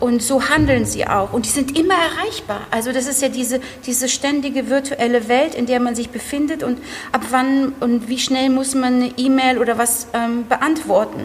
und 0.00 0.22
so 0.22 0.48
handeln 0.48 0.84
sie 0.84 1.06
auch. 1.06 1.32
Und 1.32 1.46
die 1.46 1.50
sind 1.50 1.78
immer 1.78 1.94
erreichbar. 1.94 2.60
Also 2.70 2.92
das 2.92 3.06
ist 3.06 3.20
ja 3.20 3.28
diese, 3.28 3.60
diese 3.86 4.08
ständige 4.08 4.70
virtuelle 4.70 5.28
Welt, 5.28 5.54
in 5.54 5.66
der 5.66 5.80
man 5.80 5.94
sich 5.94 6.10
befindet 6.10 6.62
und 6.62 6.78
ab 7.12 7.22
wann 7.30 7.72
und 7.80 8.08
wie 8.08 8.18
schnell 8.18 8.50
muss 8.50 8.74
man 8.74 8.94
eine 8.94 9.12
E-Mail 9.16 9.58
oder 9.58 9.78
was 9.78 10.06
ähm, 10.12 10.46
beantworten. 10.48 11.20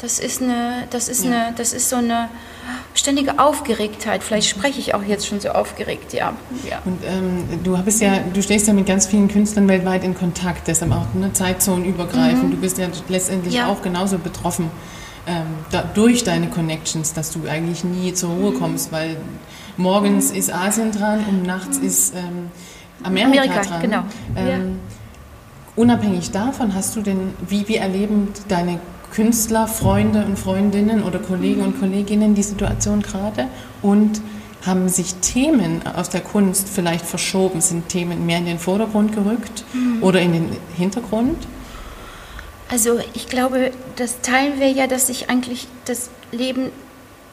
Das 0.00 0.18
ist, 0.18 0.42
eine, 0.42 0.88
das, 0.90 1.08
ist 1.08 1.24
ja. 1.24 1.30
eine, 1.30 1.54
das 1.56 1.72
ist 1.72 1.88
so 1.88 1.96
eine 1.96 2.28
ständige 2.92 3.38
Aufgeregtheit. 3.38 4.24
Vielleicht 4.24 4.48
spreche 4.48 4.80
ich 4.80 4.94
auch 4.94 5.02
jetzt 5.04 5.26
schon 5.26 5.40
so 5.40 5.50
aufgeregt, 5.50 6.12
ja. 6.12 6.32
ja. 6.68 6.80
Und 6.84 6.98
ähm, 7.04 7.60
du 7.62 7.76
bist 7.82 8.02
ja, 8.02 8.18
du 8.32 8.42
stehst 8.42 8.66
ja 8.66 8.72
mit 8.72 8.86
ganz 8.86 9.06
vielen 9.06 9.28
Künstlern 9.28 9.68
weltweit 9.68 10.02
in 10.02 10.14
Kontakt, 10.14 10.66
deshalb 10.66 10.90
auch 10.92 11.06
eine 11.14 11.32
Zeitzone 11.32 11.86
übergreifend. 11.86 12.44
Mhm. 12.44 12.50
Du 12.50 12.56
bist 12.56 12.78
ja 12.78 12.88
letztendlich 13.08 13.54
ja. 13.54 13.68
auch 13.68 13.80
genauso 13.82 14.18
betroffen 14.18 14.70
ähm, 15.26 15.46
durch 15.94 16.24
deine 16.24 16.48
Connections, 16.48 17.12
dass 17.12 17.32
du 17.32 17.48
eigentlich 17.48 17.84
nie 17.84 18.12
zur 18.12 18.30
Ruhe 18.30 18.52
kommst, 18.52 18.90
weil 18.92 19.16
morgens 19.76 20.30
ist 20.30 20.52
Asien 20.52 20.90
dran 20.92 21.24
und 21.28 21.44
nachts 21.44 21.78
ist 21.78 22.14
ähm, 22.14 22.50
Amerika, 23.02 23.42
Amerika, 23.42 23.62
dran. 23.62 23.82
Genau. 23.82 24.02
Ähm, 24.36 24.48
ja. 24.48 24.58
Unabhängig 25.74 26.30
davon 26.30 26.74
hast 26.74 26.96
du 26.96 27.00
denn, 27.00 27.34
wie, 27.48 27.66
wie 27.68 27.76
erleben 27.76 28.28
deine 28.48 28.78
Künstler, 29.12 29.68
Freunde 29.68 30.24
und 30.24 30.38
Freundinnen 30.38 31.02
oder 31.02 31.18
Kollegen 31.18 31.62
und 31.62 31.78
Kolleginnen 31.78 32.34
die 32.34 32.42
Situation 32.42 33.02
gerade 33.02 33.46
und 33.80 34.20
haben 34.64 34.88
sich 34.88 35.14
Themen 35.16 35.82
aus 35.86 36.08
der 36.08 36.20
Kunst 36.20 36.68
vielleicht 36.68 37.04
verschoben? 37.04 37.60
Sind 37.60 37.88
Themen 37.88 38.26
mehr 38.26 38.38
in 38.38 38.46
den 38.46 38.58
Vordergrund 38.58 39.14
gerückt 39.14 39.64
mhm. 39.72 40.02
oder 40.02 40.20
in 40.20 40.32
den 40.32 40.48
Hintergrund? 40.76 41.36
Also 42.72 42.98
ich 43.12 43.28
glaube, 43.28 43.70
das 43.96 44.22
teilen 44.22 44.58
wir 44.58 44.70
ja, 44.70 44.86
dass 44.86 45.08
sich 45.08 45.28
eigentlich 45.28 45.68
das 45.84 46.08
Leben 46.30 46.70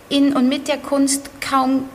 in 0.09 0.35
und 0.35 0.49
mit 0.49 0.67
der 0.67 0.75
Kunst 0.75 1.29
kaum 1.39 1.85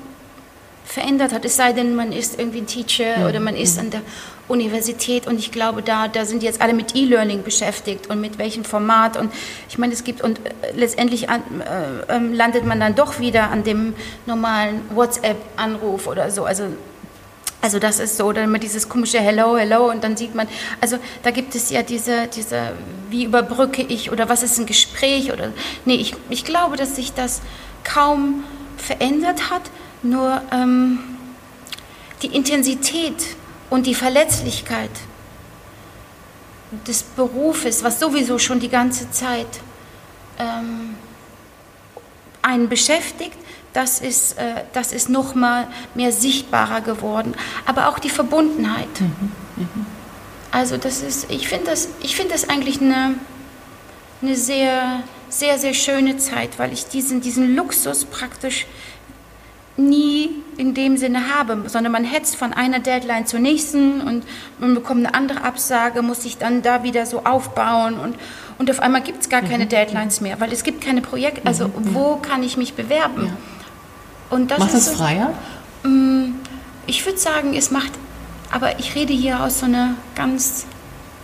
verändert 0.86 1.34
hat. 1.34 1.44
Es 1.44 1.54
sei 1.54 1.74
denn, 1.74 1.94
man 1.94 2.10
ist 2.10 2.38
irgendwie 2.38 2.60
ein 2.60 2.66
Teacher 2.66 3.20
ja. 3.20 3.28
oder 3.28 3.40
man 3.40 3.54
ist 3.54 3.74
mhm. 3.74 3.80
an 3.80 3.90
der 3.90 4.00
Universität 4.48 5.26
und 5.26 5.38
ich 5.38 5.52
glaube, 5.52 5.82
da, 5.82 6.08
da 6.08 6.24
sind 6.24 6.42
jetzt 6.42 6.62
alle 6.62 6.72
mit 6.72 6.96
E-Learning 6.96 7.42
beschäftigt 7.42 8.08
und 8.08 8.18
mit 8.18 8.38
welchem 8.38 8.64
Format 8.64 9.18
und 9.18 9.30
ich 9.68 9.76
meine, 9.76 9.92
es 9.92 10.04
gibt 10.04 10.22
und 10.22 10.38
äh, 10.38 10.50
letztendlich 10.74 11.28
an, 11.28 11.42
äh, 11.60 12.16
äh, 12.16 12.18
landet 12.18 12.64
man 12.64 12.80
dann 12.80 12.94
doch 12.94 13.20
wieder 13.20 13.50
an 13.50 13.62
dem 13.62 13.94
normalen 14.24 14.80
WhatsApp-Anruf 14.94 16.06
oder 16.06 16.30
so. 16.30 16.44
Also 16.44 16.64
also 17.64 17.78
das 17.78 17.98
ist 17.98 18.18
so, 18.18 18.30
dann 18.30 18.44
immer 18.44 18.58
dieses 18.58 18.90
komische 18.90 19.20
Hello, 19.20 19.56
Hello 19.56 19.90
und 19.90 20.04
dann 20.04 20.18
sieht 20.18 20.34
man, 20.34 20.46
also 20.82 20.98
da 21.22 21.30
gibt 21.30 21.54
es 21.54 21.70
ja 21.70 21.82
diese, 21.82 22.26
diese 22.26 22.72
wie 23.08 23.24
überbrücke 23.24 23.80
ich 23.80 24.12
oder 24.12 24.28
was 24.28 24.42
ist 24.42 24.58
ein 24.58 24.66
Gespräch 24.66 25.32
oder, 25.32 25.50
nee, 25.86 25.94
ich, 25.94 26.14
ich 26.28 26.44
glaube, 26.44 26.76
dass 26.76 26.94
sich 26.94 27.14
das 27.14 27.40
kaum 27.82 28.44
verändert 28.76 29.48
hat, 29.50 29.62
nur 30.02 30.42
ähm, 30.52 30.98
die 32.20 32.26
Intensität 32.26 33.24
und 33.70 33.86
die 33.86 33.94
Verletzlichkeit 33.94 34.90
des 36.86 37.02
Berufes, 37.02 37.82
was 37.82 37.98
sowieso 37.98 38.38
schon 38.38 38.60
die 38.60 38.68
ganze 38.68 39.10
Zeit 39.10 39.46
ähm, 40.38 40.96
einen 42.42 42.68
beschäftigt, 42.68 43.38
das 43.74 44.00
ist, 44.00 44.38
äh, 44.38 44.62
das 44.72 44.92
ist 44.92 45.10
noch 45.10 45.34
mal 45.34 45.66
mehr 45.94 46.12
sichtbarer 46.12 46.80
geworden. 46.80 47.34
Aber 47.66 47.88
auch 47.88 47.98
die 47.98 48.08
Verbundenheit. 48.08 49.00
Mhm. 49.00 49.32
Mhm. 49.56 49.86
Also 50.50 50.76
das 50.76 51.02
ist, 51.02 51.30
ich 51.30 51.48
finde 51.48 51.66
das, 51.66 51.88
ich 52.00 52.16
finde 52.16 52.32
das 52.32 52.48
eigentlich 52.48 52.80
eine, 52.80 53.16
eine 54.22 54.36
sehr, 54.36 55.02
sehr, 55.28 55.58
sehr 55.58 55.74
schöne 55.74 56.16
Zeit, 56.16 56.58
weil 56.58 56.72
ich 56.72 56.86
diesen, 56.86 57.20
diesen 57.20 57.56
Luxus 57.56 58.04
praktisch 58.04 58.66
nie 59.76 60.30
in 60.56 60.74
dem 60.74 60.96
Sinne 60.96 61.34
habe, 61.36 61.64
sondern 61.66 61.90
man 61.90 62.04
hetzt 62.04 62.36
von 62.36 62.52
einer 62.52 62.78
Deadline 62.78 63.26
zur 63.26 63.40
nächsten 63.40 64.00
und 64.02 64.24
man 64.60 64.76
bekommt 64.76 65.04
eine 65.04 65.14
andere 65.14 65.42
Absage, 65.42 66.02
muss 66.02 66.22
sich 66.22 66.38
dann 66.38 66.62
da 66.62 66.84
wieder 66.84 67.06
so 67.06 67.24
aufbauen 67.24 67.98
und, 67.98 68.14
und 68.58 68.70
auf 68.70 68.78
einmal 68.78 69.00
gibt 69.00 69.22
es 69.22 69.28
gar 69.28 69.42
keine 69.42 69.64
mhm. 69.64 69.70
Deadlines 69.70 70.20
mehr, 70.20 70.38
weil 70.38 70.52
es 70.52 70.62
gibt 70.62 70.80
keine 70.80 71.00
Projekte, 71.00 71.44
also 71.44 71.66
mhm. 71.66 71.92
wo 71.92 72.16
kann 72.18 72.44
ich 72.44 72.56
mich 72.56 72.74
bewerben? 72.74 73.26
Ja. 73.26 73.32
Und 74.34 74.50
das 74.50 74.58
macht 74.58 74.74
es 74.74 74.86
so, 74.86 74.92
freier? 74.96 75.32
Mm, 75.84 76.32
ich 76.86 77.06
würde 77.06 77.18
sagen, 77.18 77.54
es 77.54 77.70
macht, 77.70 77.92
aber 78.50 78.80
ich 78.80 78.96
rede 78.96 79.12
hier 79.12 79.40
aus 79.40 79.60
so 79.60 79.66
einer 79.66 79.94
ganz, 80.16 80.66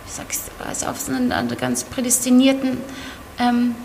ich 0.07 0.13
sag's, 0.13 0.43
also 0.65 0.85
auf 0.85 0.99
so 0.99 1.11
einer, 1.11 1.35
einer 1.35 1.55
ganz 1.57 1.83
prädestinierten 1.83 2.77
ähm, 3.37 3.75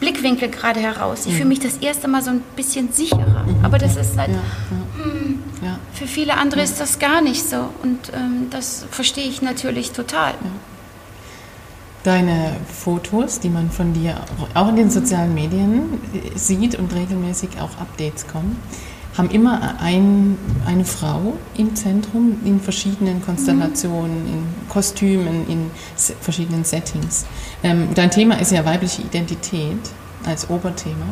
Blickwinkel 0.00 0.50
gerade 0.50 0.80
heraus. 0.80 1.20
Ich 1.24 1.32
mhm. 1.32 1.36
fühle 1.36 1.48
mich 1.48 1.60
das 1.60 1.78
erste 1.78 2.08
Mal 2.08 2.22
so 2.22 2.30
ein 2.30 2.42
bisschen 2.56 2.92
sicherer. 2.92 3.44
Mhm. 3.46 3.64
Aber 3.64 3.78
das 3.78 3.96
ist 3.96 4.18
halt, 4.18 4.30
ja, 4.30 4.36
ja. 4.36 5.04
Mh, 5.06 5.34
ja. 5.62 5.78
für 5.94 6.06
viele 6.06 6.34
andere 6.34 6.60
ist 6.60 6.78
das 6.78 6.98
gar 6.98 7.22
nicht 7.22 7.48
so. 7.48 7.70
Und 7.82 8.12
ähm, 8.12 8.48
das 8.50 8.84
verstehe 8.90 9.26
ich 9.26 9.40
natürlich 9.40 9.92
total. 9.92 10.34
Deine 12.04 12.54
Fotos, 12.68 13.40
die 13.40 13.48
man 13.48 13.70
von 13.70 13.94
dir 13.94 14.16
auch 14.52 14.68
in 14.68 14.76
den 14.76 14.90
sozialen 14.90 15.34
Medien 15.34 16.00
sieht 16.34 16.78
und 16.78 16.94
regelmäßig 16.94 17.58
auch 17.60 17.80
Updates 17.80 18.26
kommen, 18.26 18.58
haben 19.16 19.30
immer 19.30 19.80
ein, 19.80 20.36
eine 20.66 20.84
Frau 20.84 21.34
im 21.56 21.74
Zentrum 21.74 22.36
in 22.44 22.60
verschiedenen 22.60 23.22
Konstellationen, 23.22 24.26
in 24.26 24.68
Kostümen, 24.68 25.48
in 25.48 25.70
verschiedenen 26.20 26.64
Settings. 26.64 27.24
Ähm, 27.62 27.88
dein 27.94 28.10
Thema 28.10 28.38
ist 28.38 28.52
ja 28.52 28.66
weibliche 28.66 29.00
Identität 29.00 29.78
als 30.26 30.50
Oberthema. 30.50 31.06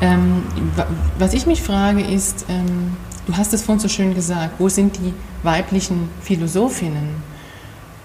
Ähm, 0.00 0.44
was 1.18 1.34
ich 1.34 1.46
mich 1.46 1.60
frage 1.60 2.02
ist, 2.02 2.46
ähm, 2.48 2.96
du 3.26 3.36
hast 3.36 3.52
es 3.52 3.64
vorhin 3.64 3.80
so 3.80 3.88
schön 3.88 4.14
gesagt, 4.14 4.60
wo 4.60 4.68
sind 4.68 4.96
die 4.98 5.12
weiblichen 5.42 6.08
Philosophinnen? 6.22 7.37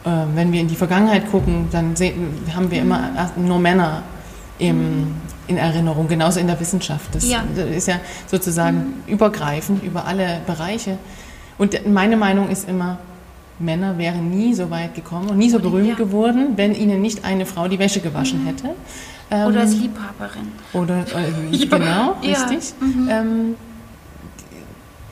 Äh, 0.05 0.09
wenn 0.35 0.51
wir 0.51 0.61
in 0.61 0.67
die 0.67 0.75
Vergangenheit 0.75 1.29
gucken, 1.31 1.67
dann 1.71 1.95
sehen, 1.95 2.33
haben 2.55 2.69
wir 2.71 2.81
immer 2.81 3.09
nur 3.37 3.59
Männer 3.59 4.03
im, 4.59 5.13
in 5.47 5.57
Erinnerung, 5.57 6.07
genauso 6.07 6.39
in 6.39 6.47
der 6.47 6.59
Wissenschaft. 6.59 7.15
Das 7.15 7.27
ja. 7.27 7.43
ist 7.71 7.87
ja 7.87 7.99
sozusagen 8.27 8.77
mhm. 8.77 9.13
übergreifend 9.13 9.83
über 9.83 10.05
alle 10.05 10.41
Bereiche. 10.45 10.97
Und 11.57 11.87
meine 11.87 12.17
Meinung 12.17 12.49
ist 12.49 12.67
immer, 12.67 12.97
Männer 13.59 13.97
wären 13.97 14.29
nie 14.29 14.53
so 14.53 14.69
weit 14.69 14.95
gekommen 14.95 15.29
und 15.29 15.37
nie 15.37 15.49
so 15.49 15.59
berühmt 15.59 15.89
ja. 15.89 15.95
geworden, 15.95 16.53
wenn 16.55 16.73
ihnen 16.73 17.01
nicht 17.01 17.23
eine 17.23 17.45
Frau 17.45 17.67
die 17.67 17.79
Wäsche 17.79 17.99
gewaschen 17.99 18.43
mhm. 18.43 18.47
hätte. 18.47 18.69
Ähm, 19.31 19.47
oder 19.47 19.61
als 19.61 19.73
Liebhaberin. 19.73 20.51
Oder, 20.73 20.99
äh, 20.99 21.57
genau, 21.65 22.17
richtig. 22.21 22.73
Mhm. 22.79 23.07
Ähm, 23.09 23.55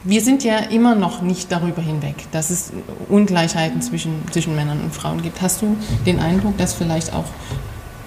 wir 0.04 0.22
sind 0.22 0.44
ja 0.44 0.58
immer 0.58 0.96
noch 0.96 1.22
nicht 1.22 1.52
darüber 1.52 1.82
hinweg, 1.82 2.16
dass 2.32 2.50
es 2.50 2.72
Ungleichheiten 3.10 3.82
zwischen, 3.82 4.24
zwischen 4.32 4.56
Männern 4.56 4.82
und 4.82 4.94
Frauen 4.94 5.22
gibt. 5.22 5.42
Hast 5.42 5.62
du 5.62 5.78
den 6.06 6.20
Eindruck, 6.20 6.58
dass 6.58 6.74
vielleicht 6.74 7.14
auch 7.14 7.26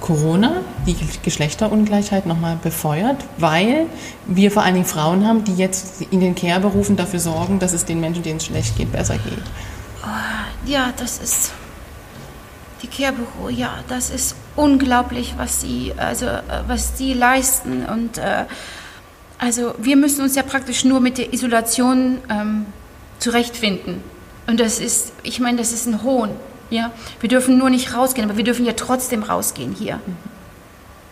Corona 0.00 0.56
die 0.86 0.96
Geschlechterungleichheit 1.22 2.26
nochmal 2.26 2.58
befeuert, 2.62 3.24
weil 3.38 3.86
wir 4.26 4.50
vor 4.50 4.62
allen 4.62 4.74
Dingen 4.74 4.86
Frauen 4.86 5.26
haben, 5.26 5.44
die 5.44 5.54
jetzt 5.54 6.02
in 6.10 6.20
den 6.20 6.34
Care-Berufen 6.34 6.96
dafür 6.96 7.20
sorgen, 7.20 7.58
dass 7.58 7.72
es 7.72 7.86
den 7.86 8.00
Menschen, 8.00 8.22
denen 8.22 8.36
es 8.36 8.44
schlecht 8.44 8.76
geht, 8.76 8.92
besser 8.92 9.14
geht? 9.14 9.42
Oh, 10.04 10.68
ja, 10.68 10.92
das 10.98 11.18
ist 11.18 11.52
die 12.82 12.88
Care-Büro, 12.88 13.48
ja, 13.48 13.78
das 13.88 14.10
ist 14.10 14.36
unglaublich, 14.56 15.34
was 15.38 15.62
sie, 15.62 15.94
also, 15.96 16.26
äh, 16.26 16.42
was 16.66 16.98
sie 16.98 17.14
leisten 17.14 17.86
und 17.86 18.18
äh, 18.18 18.44
also 19.38 19.74
wir 19.78 19.96
müssen 19.96 20.22
uns 20.22 20.36
ja 20.36 20.42
praktisch 20.42 20.84
nur 20.84 21.00
mit 21.00 21.18
der 21.18 21.32
Isolation 21.32 22.18
ähm, 22.28 22.66
zurechtfinden. 23.18 24.02
Und 24.46 24.60
das 24.60 24.78
ist, 24.78 25.12
ich 25.22 25.40
meine, 25.40 25.58
das 25.58 25.72
ist 25.72 25.86
ein 25.86 26.02
Hohn. 26.02 26.30
Ja? 26.70 26.92
Wir 27.20 27.28
dürfen 27.28 27.58
nur 27.58 27.70
nicht 27.70 27.94
rausgehen, 27.94 28.28
aber 28.28 28.36
wir 28.36 28.44
dürfen 28.44 28.64
ja 28.64 28.72
trotzdem 28.72 29.22
rausgehen 29.22 29.74
hier. 29.74 30.00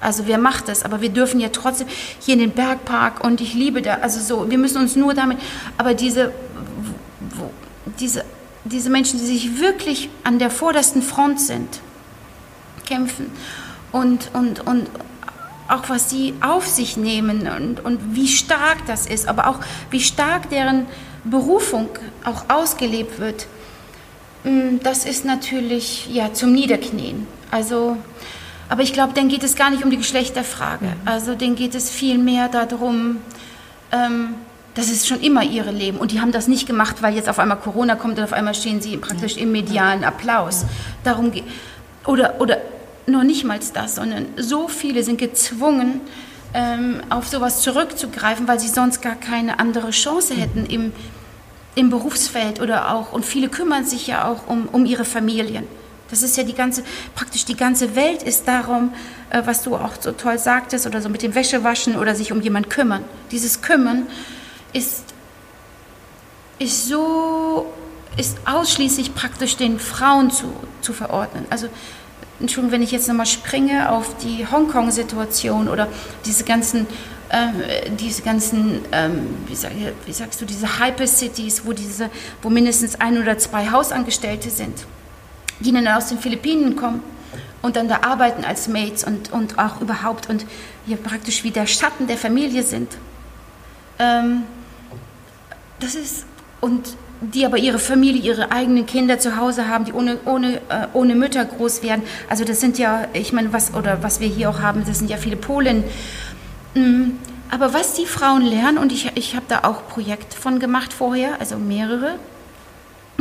Also 0.01 0.27
wer 0.27 0.39
macht 0.39 0.69
das? 0.69 0.85
Aber 0.85 1.01
wir 1.01 1.11
dürfen 1.11 1.39
ja 1.39 1.49
trotzdem 1.49 1.87
hier 2.19 2.35
in 2.35 2.41
den 2.41 2.51
Bergpark 2.51 3.23
und 3.23 3.41
ich 3.41 3.55
liebe 3.55 3.83
da, 3.83 3.95
also 3.97 4.21
so, 4.21 4.51
wir 4.51 4.59
müssen 4.59 4.79
uns 4.79 4.97
nur 4.97 5.15
damit, 5.15 5.39
aber 5.79 5.95
diese, 5.95 6.33
wo, 7.37 7.51
diese, 8.01 8.25
diese 8.65 8.91
Menschen, 8.91 9.21
die 9.21 9.27
sich 9.27 9.61
wirklich 9.61 10.11
an 10.25 10.41
der 10.41 10.51
vordersten 10.51 11.03
Front 11.03 11.41
sind, 11.41 11.81
kämpfen 12.85 13.31
und, 13.93 14.31
und, 14.33 14.67
und, 14.67 14.91
auch 15.73 15.89
was 15.89 16.11
sie 16.11 16.35
auf 16.41 16.67
sich 16.67 16.97
nehmen 16.97 17.49
und, 17.49 17.85
und 17.85 18.15
wie 18.15 18.29
stark 18.29 18.87
das 18.87 19.07
ist, 19.07 19.29
aber 19.29 19.49
auch 19.49 19.59
wie 19.91 20.01
stark 20.01 20.51
deren 20.51 20.87
Berufung 21.25 21.89
auch 22.25 22.45
ausgelebt 22.49 23.19
wird, 23.19 23.47
mm, 24.45 24.79
das 24.83 25.05
ist 25.05 25.25
natürlich 25.25 26.09
ja 26.13 26.33
zum 26.33 26.53
Niederknien. 26.53 27.27
Also, 27.51 27.97
aber 28.69 28.83
ich 28.83 28.93
glaube, 28.93 29.13
dann 29.15 29.29
geht 29.29 29.43
es 29.45 29.57
gar 29.57 29.71
nicht 29.71 29.85
um 29.85 29.91
die 29.91 29.97
Geschlechterfrage. 29.97 30.87
Mhm. 30.87 30.93
Also, 31.05 31.35
denen 31.35 31.57
geht 31.57 31.75
es 31.75 31.91
viel 31.91 32.19
mehr 32.19 32.49
darum, 32.49 33.19
ähm, 33.93 34.35
das 34.75 34.89
ist 34.89 35.07
schon 35.07 35.21
immer 35.21 35.43
ihre 35.43 35.71
Leben. 35.71 35.99
Und 35.99 36.13
die 36.13 36.21
haben 36.21 36.33
das 36.33 36.49
nicht 36.49 36.67
gemacht, 36.67 37.03
weil 37.03 37.15
jetzt 37.15 37.29
auf 37.29 37.39
einmal 37.39 37.59
Corona 37.59 37.95
kommt 37.95 38.19
und 38.19 38.25
auf 38.25 38.33
einmal 38.33 38.55
stehen 38.55 38.81
sie 38.81 38.97
praktisch 38.97 39.37
im 39.37 39.53
medialen 39.53 40.03
Applaus. 40.03 40.65
Darum 41.05 41.31
geht 41.31 41.45
oder 42.05 42.41
oder 42.41 42.59
noch 43.07 43.25
nicht 43.25 43.45
mal 43.45 43.59
das, 43.75 43.97
sondern 43.97 44.27
so 44.37 44.69
viele 44.69 45.03
sind 45.03 45.19
gezwungen, 45.19 46.01
ähm, 46.55 47.01
auf 47.09 47.29
sowas 47.29 47.63
zurückzugreifen, 47.63 48.47
weil 48.47 48.61
sie 48.61 48.69
sonst 48.69 49.01
gar 49.01 49.15
keine 49.15 49.59
andere 49.59 49.91
Chance 49.91 50.35
hätten 50.35 50.67
im, 50.67 50.93
im 51.75 51.91
Berufsfeld 51.91 52.61
oder 52.61 52.95
auch, 52.95 53.13
und 53.13 53.25
viele 53.25 53.49
kümmern 53.49 53.85
sich 53.85 54.07
ja 54.07 54.29
auch 54.29 54.47
um, 54.47 54.69
um 54.71 54.85
ihre 54.85 55.05
Familien. 55.05 55.67
Das 56.11 56.23
ist 56.23 56.37
ja 56.37 56.43
die 56.43 56.53
ganze, 56.53 56.85
praktisch 57.15 57.47
die 57.47 57.57
ganze 57.57 57.97
Welt 57.97 58.23
ist 58.23 58.47
darum, 58.47 58.93
äh, 59.31 59.43
was 59.47 59.63
du 59.63 59.77
auch 59.77 59.93
so 59.99 60.13
toll 60.13 60.39
sagtest, 60.39 60.87
oder 60.87 61.01
so 61.01 61.09
mit 61.09 61.23
dem 61.23 61.35
Wäschewaschen 61.35 61.97
oder 61.97 62.15
sich 62.15 62.33
um 62.33 62.43
jemanden 62.43 62.69
kümmern. 62.69 63.03
Dieses 63.31 63.63
Kümmern 63.63 64.07
ist, 64.75 65.05
ist 66.59 66.87
so, 66.87 67.67
ist 68.19 68.37
ausschließlich 68.45 69.15
praktisch 69.15 69.57
den 69.57 69.79
Frauen 69.79 70.31
zu, 70.31 70.53
zu 70.83 70.93
verordnen. 70.93 71.47
Also, 71.49 71.69
Entschuldigung, 72.43 72.73
wenn 72.73 72.83
ich 72.83 72.93
jetzt 72.93 73.09
nochmal 73.09 73.27
springe 73.27 73.91
auf 73.91 74.17
die 74.19 74.47
Hongkong-Situation 74.47 75.69
oder 75.69 75.89
diese 76.27 76.45
ganzen 76.45 76.87
ähm, 77.35 77.97
diese 77.99 78.21
ganzen, 78.21 78.81
ähm, 78.93 79.27
wie, 79.47 79.55
sag, 79.55 79.71
wie, 80.05 80.13
sagst 80.13 80.39
du, 80.43 80.45
diese 80.45 80.79
Hyper-Cities, 80.79 81.65
wo, 81.65 81.73
diese, 81.73 82.11
wo 82.43 82.51
mindestens 82.51 83.01
ein 83.01 83.17
oder 83.17 83.39
zwei 83.39 83.71
Hausangestellte 83.71 84.51
sind 84.51 84.85
die 85.63 85.73
dann 85.73 85.87
aus 85.89 86.09
den 86.09 86.19
Philippinen 86.19 86.77
kommen 86.77 87.03
und 87.63 87.77
dann 87.77 87.89
da 87.89 88.01
arbeiten 88.03 88.45
als 88.45 88.69
Mates 88.69 89.05
und, 89.05 89.33
und 89.33 89.59
auch 89.59 89.81
überhaupt 89.81 90.29
und 90.29 90.45
hier 90.87 90.97
praktisch 90.97 91.45
wie 91.45 91.51
der 91.51 91.67
Schatten 91.67 92.07
der 92.07 92.19
Familie 92.19 92.63
sind. 92.63 92.97
Ähm, 93.99 94.43
das 95.81 95.95
ist, 95.95 96.27
und 96.61 96.97
die 97.23 97.47
aber 97.47 97.59
ihre 97.59 97.79
Familie, 97.79 98.21
ihre 98.21 98.53
eigenen 98.53 98.87
Kinder 98.87 99.19
zu 99.19 99.37
Hause 99.37 99.69
haben, 99.69 99.85
die 99.85 99.93
ohne, 99.93 100.19
ohne, 100.25 100.57
äh, 100.69 100.87
ohne 100.93 101.15
Mütter 101.15 101.45
groß 101.45 101.83
werden. 101.83 102.03
Also 102.29 102.45
das 102.45 102.61
sind 102.61 102.79
ja, 102.79 103.07
ich 103.13 103.33
meine, 103.33 103.53
was, 103.53 103.75
oder 103.75 104.03
was 104.03 104.21
wir 104.21 104.29
hier 104.29 104.51
auch 104.51 104.61
haben, 104.61 104.85
das 104.87 104.99
sind 104.99 105.11
ja 105.11 105.17
viele 105.17 105.37
Polen. 105.37 105.85
Mhm. 106.75 107.19
Aber 107.51 107.75
was 107.75 107.95
die 107.95 108.07
Frauen 108.07 108.43
lernen, 108.43 108.79
und 108.79 108.93
ich, 108.93 109.11
ich 109.15 109.37
habe 109.37 109.45
da 109.49 109.61
auch 109.65 109.87
Projekt 109.89 110.35
von 110.35 110.59
gemacht 110.59 110.93
vorher, 110.93 111.39
also 111.39 111.57
mehrere, 111.57 112.19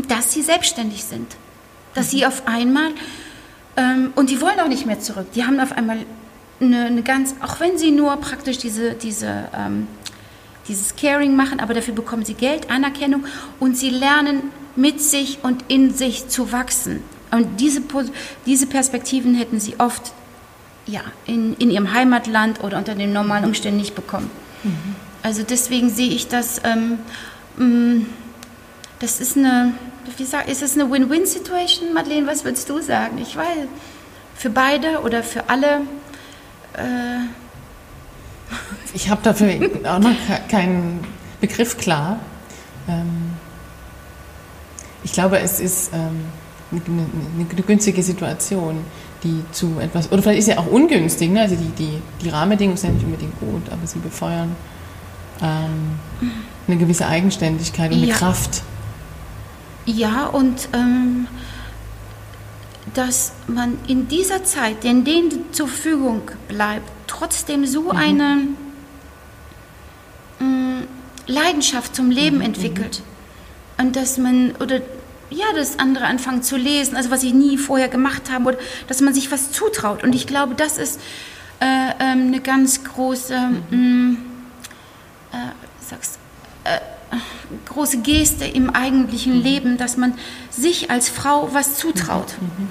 dass 0.08 0.31
sie 0.34 0.41
selbstständig 0.41 1.03
sind 1.03 1.36
dass 1.93 2.10
sie 2.10 2.25
auf 2.25 2.48
einmal, 2.48 2.91
ähm, 3.77 4.13
und 4.15 4.29
die 4.29 4.41
wollen 4.41 4.60
auch 4.60 4.67
nicht 4.67 4.86
mehr 4.86 5.00
zurück, 5.00 5.27
die 5.34 5.46
haben 5.46 5.60
auf 5.60 5.72
einmal 5.72 6.00
eine, 6.60 6.86
eine 6.86 7.03
ganz, 7.03 7.36
auch 7.41 7.60
wenn 7.60 7.77
sie 7.77 7.91
nur 7.91 8.15
praktisch 8.17 8.58
diese, 8.58 8.93
diese, 8.93 9.50
ähm, 9.55 9.88
dieses 10.68 10.96
Caring 10.96 11.36
machen, 11.36 11.60
aber 11.60 11.74
dafür 11.74 11.94
bekommen 11.94 12.25
sie 12.25 12.34
Geld, 12.34 12.70
Anerkennung 12.70 13.25
und 13.60 13.77
sie 13.77 13.89
lernen 13.89 14.51
mit 14.75 15.01
sich 15.01 15.39
und 15.44 15.65
in 15.68 15.94
sich 15.94 16.27
zu 16.27 16.51
wachsen. 16.51 17.03
Und 17.32 17.60
diese, 17.60 17.82
diese 18.46 18.68
Perspektiven 18.68 19.36
hätten 19.36 19.60
sie 19.60 19.75
oft 19.80 20.13
ja, 20.86 21.01
in, 21.25 21.56
in 21.56 21.72
ihrem 21.72 21.94
Heimatland 21.94 22.63
oder 22.63 22.77
unter 22.77 22.96
den 22.96 23.13
normalen 23.13 23.46
Umständen 23.46 23.80
nicht 23.80 23.96
bekommen. 23.96 24.30
Mhm. 24.63 24.96
Also 25.24 25.44
deswegen 25.44 25.89
sehe 25.89 26.10
ich 26.10 26.27
das, 26.27 26.62
ähm, 26.63 27.00
mm, 27.58 28.06
das 29.00 29.20
ist 29.22 29.38
eine, 29.38 29.74
wie 30.18 30.25
sag, 30.25 30.48
ist 30.48 30.62
es 30.62 30.74
eine 30.74 30.89
Win-Win-Situation, 30.91 31.94
Madeleine? 31.94 32.27
Was 32.27 32.44
würdest 32.44 32.70
du 32.70 32.82
sagen? 32.82 33.18
Ich 33.20 33.36
weiß, 33.36 33.68
für 34.36 34.50
beide 34.50 35.01
oder 35.01 35.24
für 35.24 35.50
alle? 35.50 35.82
Äh 36.74 37.40
ich 38.93 39.10
habe 39.10 39.22
dafür 39.24 39.50
auch 39.86 40.00
noch 40.00 40.15
keinen 40.50 41.03
Begriff 41.39 41.77
klar. 41.77 42.20
Ähm 42.88 43.31
ich 45.03 45.13
glaube, 45.13 45.39
es 45.39 45.60
ist 45.60 45.91
ähm, 45.93 46.25
eine, 46.72 47.63
günstige 47.63 48.03
Situation, 48.03 48.77
die 49.24 49.43
zu 49.51 49.79
etwas, 49.79 50.12
oder 50.12 50.22
vielleicht 50.22 50.39
ist 50.39 50.46
sie 50.46 50.58
auch 50.58 50.67
ungünstig, 50.67 51.31
ne? 51.31 51.41
also 51.41 51.55
die, 51.55 51.70
die, 51.70 52.01
die 52.24 52.29
Rahmenbedingungen 52.29 52.77
sind 52.77 52.96
nicht 52.96 53.05
unbedingt 53.05 53.39
gut, 53.39 53.63
aber 53.72 53.86
sie 53.86 54.00
befeuern 54.00 54.55
ähm, 55.41 56.00
eine 56.67 56.77
gewisse 56.77 57.08
Eigenständigkeit 57.08 57.91
und 57.91 57.98
eine 57.98 58.08
ja. 58.08 58.15
Kraft. 58.15 58.63
Ja, 59.86 60.27
und 60.27 60.70
ähm, 60.74 61.27
dass 62.93 63.34
man 63.48 63.77
in 63.88 64.08
dieser 64.08 64.43
Zeit, 64.43 64.86
in 64.86 65.03
denen 65.03 65.51
zur 65.51 65.67
Verfügung 65.67 66.22
bleibt, 66.48 67.00
trotzdem 67.12 67.65
so 67.65 67.84
mhm. 67.84 67.91
eine 67.91 68.38
äh, 70.39 71.31
Leidenschaft 71.31 71.96
zum 71.96 72.09
Leben 72.09 72.38
mhm. 72.38 72.44
entwickelt. 72.44 73.01
Und 73.77 73.96
dass 73.96 74.18
man, 74.18 74.53
oder 74.59 74.81
ja, 75.29 75.46
dass 75.55 75.79
andere 75.79 76.05
anfangen 76.05 76.44
zu 76.44 76.57
lesen, 76.57 76.96
also 76.96 77.09
was 77.09 77.24
ich 77.24 77.33
nie 77.33 77.57
vorher 77.57 77.90
gemacht 77.90 78.31
habe, 78.31 78.50
oder 78.50 78.57
dass 78.88 79.01
man 79.01 79.14
sich 79.14 79.31
was 79.31 79.51
zutraut. 79.51 80.03
Und 80.03 80.14
ich 80.14 80.27
glaube, 80.27 80.55
das 80.55 80.77
ist 80.77 81.00
äh, 81.59 81.66
äh, 81.66 81.94
eine 82.00 82.42
ganz 82.42 82.83
große, 82.83 83.38
mhm. 83.70 84.18
äh, 85.31 85.38
sag's, 85.79 86.18
äh, 86.64 86.79
große 87.66 88.00
Geste 88.00 88.46
im 88.46 88.70
eigentlichen 88.70 89.38
mhm. 89.38 89.44
Leben, 89.44 89.77
dass 89.77 89.98
man 89.98 90.14
sich 90.50 90.92
als 90.92 91.09
Frau 91.09 91.53
was 91.53 91.75
zutraut. 91.75 92.35
Mhm. 92.40 92.68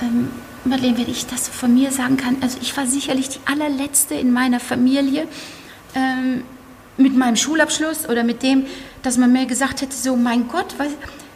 Ähm, 0.00 0.30
Marlene, 0.64 0.98
wenn 0.98 1.08
ich 1.08 1.26
das 1.26 1.48
von 1.48 1.74
mir 1.74 1.90
sagen 1.90 2.16
kann, 2.16 2.36
also 2.40 2.58
ich 2.60 2.76
war 2.76 2.86
sicherlich 2.86 3.28
die 3.28 3.40
allerletzte 3.46 4.14
in 4.14 4.32
meiner 4.32 4.60
Familie 4.60 5.26
ähm, 5.94 6.42
mit 6.96 7.16
meinem 7.16 7.36
Schulabschluss 7.36 8.08
oder 8.08 8.24
mit 8.24 8.42
dem, 8.42 8.66
dass 9.02 9.16
man 9.16 9.32
mir 9.32 9.46
gesagt 9.46 9.80
hätte, 9.80 9.96
so 9.96 10.16
mein 10.16 10.48
Gott, 10.48 10.74
was, 10.78 10.88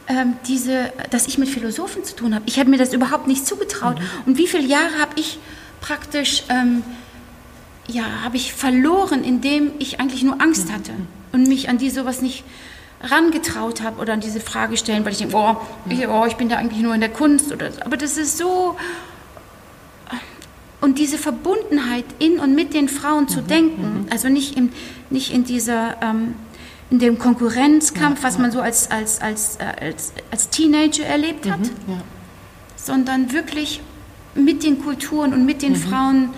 ähm, 0.08 0.34
diese, 0.46 0.92
dass 1.10 1.26
ich 1.26 1.38
mit 1.38 1.48
Philosophen 1.48 2.04
zu 2.04 2.14
tun 2.14 2.34
habe. 2.34 2.44
Ich 2.46 2.58
habe 2.58 2.68
mir 2.68 2.76
das 2.76 2.92
überhaupt 2.92 3.26
nicht 3.26 3.46
zugetraut. 3.46 3.98
Mhm. 3.98 4.04
Und 4.26 4.38
wie 4.38 4.46
viele 4.46 4.64
Jahre 4.66 4.98
habe 5.00 5.12
ich 5.16 5.38
praktisch, 5.80 6.44
ähm, 6.50 6.82
ja, 7.86 8.04
habe 8.22 8.36
ich 8.36 8.52
verloren, 8.52 9.24
indem 9.24 9.72
ich 9.78 10.00
eigentlich 10.00 10.22
nur 10.22 10.40
Angst 10.40 10.68
mhm. 10.68 10.72
hatte 10.74 10.92
und 11.32 11.48
mich 11.48 11.68
an 11.68 11.78
die 11.78 11.90
sowas 11.90 12.20
nicht 12.20 12.44
rangetraut 13.02 13.82
habe 13.82 14.00
oder 14.00 14.12
an 14.14 14.20
diese 14.20 14.40
Frage 14.40 14.76
stellen, 14.76 15.04
weil 15.04 15.12
ich 15.12 15.18
denke, 15.18 15.36
oh, 15.36 15.56
ich, 15.88 16.06
oh, 16.08 16.24
ich 16.26 16.36
bin 16.36 16.48
da 16.48 16.56
eigentlich 16.56 16.82
nur 16.82 16.94
in 16.94 17.00
der 17.00 17.10
Kunst 17.10 17.52
oder 17.52 17.70
so. 17.72 17.80
Aber 17.82 17.96
das 17.96 18.16
ist 18.16 18.38
so 18.38 18.76
und 20.84 20.98
diese 20.98 21.16
Verbundenheit 21.16 22.04
in 22.18 22.38
und 22.38 22.54
mit 22.54 22.74
den 22.74 22.90
Frauen 22.90 23.26
zu 23.26 23.40
mhm, 23.40 23.46
denken, 23.46 23.82
mhm. 23.82 24.06
also 24.10 24.28
nicht, 24.28 24.54
im, 24.54 24.68
nicht 25.08 25.32
in 25.32 25.44
dieser 25.44 25.96
ähm, 26.02 26.34
in 26.90 26.98
dem 26.98 27.18
Konkurrenzkampf, 27.18 28.18
ja, 28.18 28.28
was 28.28 28.38
man 28.38 28.52
so 28.52 28.60
als, 28.60 28.90
als, 28.90 29.18
als, 29.22 29.56
äh, 29.56 29.86
als, 29.86 30.12
als 30.30 30.50
Teenager 30.50 31.04
erlebt 31.06 31.50
hat, 31.50 31.60
mhm, 31.60 31.70
ja. 31.88 31.96
sondern 32.76 33.32
wirklich 33.32 33.80
mit 34.34 34.62
den 34.62 34.78
Kulturen 34.82 35.32
und 35.32 35.46
mit 35.46 35.62
den 35.62 35.72
mhm. 35.72 35.76
Frauen 35.76 36.28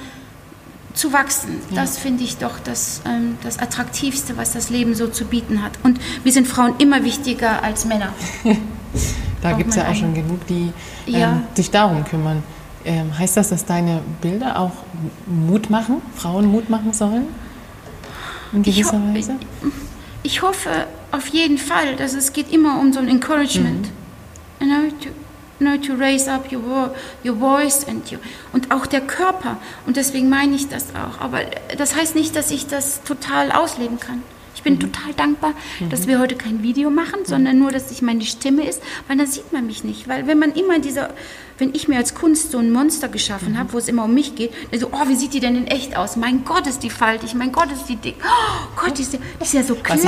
zu 0.95 1.13
wachsen. 1.13 1.61
Das 1.75 1.99
finde 1.99 2.23
ich 2.23 2.39
doch 2.39 2.61
das, 2.61 3.03
ähm, 3.05 3.37
das 3.43 3.59
Attraktivste, 3.59 4.37
was 4.37 4.53
das 4.53 4.71
Leben 4.71 4.95
so 4.95 5.09
zu 5.09 5.25
bieten 5.25 5.61
hat. 5.65 5.73
Und 5.83 5.99
wir 6.23 6.33
sind 6.33 6.47
Frauen 6.47 6.75
immer 6.79 7.03
wichtiger 7.03 7.65
als 7.65 7.85
Männer. 7.85 8.15
da 9.43 9.53
gibt 9.55 9.71
es 9.71 9.77
ja 9.77 9.89
auch 9.89 9.95
schon 9.95 10.15
genug, 10.15 10.47
die 10.47 10.73
ähm, 11.09 11.43
sich 11.55 11.73
darum 11.73 12.05
kümmern. 12.05 12.45
Ähm, 12.87 13.19
heißt 13.19 13.37
das, 13.37 13.49
dass 13.49 13.65
deine 13.65 14.01
Bilder 14.21 14.59
auch 14.61 14.71
Mut 15.27 15.71
machen, 15.71 16.01
Frauen 16.15 16.47
Mut 16.47 16.71
machen 16.71 16.93
sollen? 16.93 17.27
In 18.53 18.63
gewisser 18.63 19.01
ich 19.13 19.17
Weise? 19.17 19.37
Ich 20.23 20.43
hoffe 20.43 20.71
auf 21.11 21.27
jeden 21.29 21.59
Fall, 21.59 21.97
dass 21.97 22.15
es 22.15 22.33
geht 22.33 22.53
immer 22.53 22.79
um 22.79 22.93
so 22.93 23.01
ein 23.01 23.09
Encouragement. 23.09 23.89
Mhm. 23.89 23.93
You 24.61 24.67
know, 24.67 24.91
to, 25.01 25.09
you 25.59 25.67
know, 25.67 25.77
to 25.77 25.95
raise 25.95 26.31
up 26.31 26.51
your, 26.53 26.95
your 27.25 27.37
voice 27.37 27.87
and 27.89 28.09
you, 28.11 28.19
und 28.53 28.71
auch 28.71 28.87
der 28.87 29.01
Körper. 29.01 29.57
Und 29.87 29.97
deswegen 29.97 30.29
meine 30.29 30.55
ich 30.55 30.69
das 30.69 30.87
auch. 30.95 31.21
Aber 31.21 31.41
das 31.77 31.97
heißt 31.97 32.15
nicht, 32.15 32.37
dass 32.37 32.53
ich 32.53 32.69
das 32.69 33.03
total 33.03 33.51
ausleben 33.51 33.99
kann 33.99 34.23
bin 34.67 34.75
mhm. 34.75 34.81
total 34.81 35.15
dankbar, 35.15 35.55
mhm. 35.79 35.91
dass 35.91 36.09
wir 36.09 36.19
heute 36.19 36.35
kein 36.35 36.65
Video 36.65 36.91
machen, 36.91 37.21
sondern 37.25 37.59
nur, 37.59 37.71
dass 37.71 37.93
ich 37.93 38.03
meine 38.03 38.23
Stimme 38.23 38.69
ist, 38.69 38.83
weil 39.07 39.17
dann 39.17 39.27
sieht 39.29 39.53
man 39.53 39.65
mich 39.65 39.85
nicht. 39.85 40.09
Weil 40.09 40.27
wenn 40.27 40.41
man 40.41 40.53
immer 40.53 40.81
dieser, 40.81 41.11
wenn 41.59 41.73
ich 41.73 41.87
mir 41.87 41.99
als 41.99 42.17
Kunst 42.17 42.51
so 42.51 42.59
ein 42.59 42.73
Monster 42.73 43.09
geschaffen 43.09 43.53
mhm. 43.53 43.59
habe, 43.59 43.73
wo 43.73 43.79
es 43.79 43.87
immer 43.87 44.05
um 44.05 44.13
mich 44.13 44.35
geht, 44.35 44.53
dann 44.73 44.81
so, 44.81 44.89
oh, 44.89 45.09
wie 45.09 45.15
sieht 45.15 45.35
die 45.35 45.41
denn 45.41 45.55
in 45.55 45.67
echt 45.69 45.97
aus? 45.97 46.17
Mein 46.17 46.45
Gott, 46.45 46.67
ist 46.67 46.83
die 46.83 46.91
faltig, 46.91 47.35
mein 47.35 47.53
Gott, 47.53 47.71
ist 47.71 47.87
die 47.89 47.95
dick. 47.95 48.17
Oh 48.25 48.67
Gott, 48.75 48.99
die 48.99 49.03
ist, 49.03 49.13
die 49.13 49.19
ist 49.41 49.55
ja 49.55 49.63
so 49.63 49.77
klein. 49.77 50.01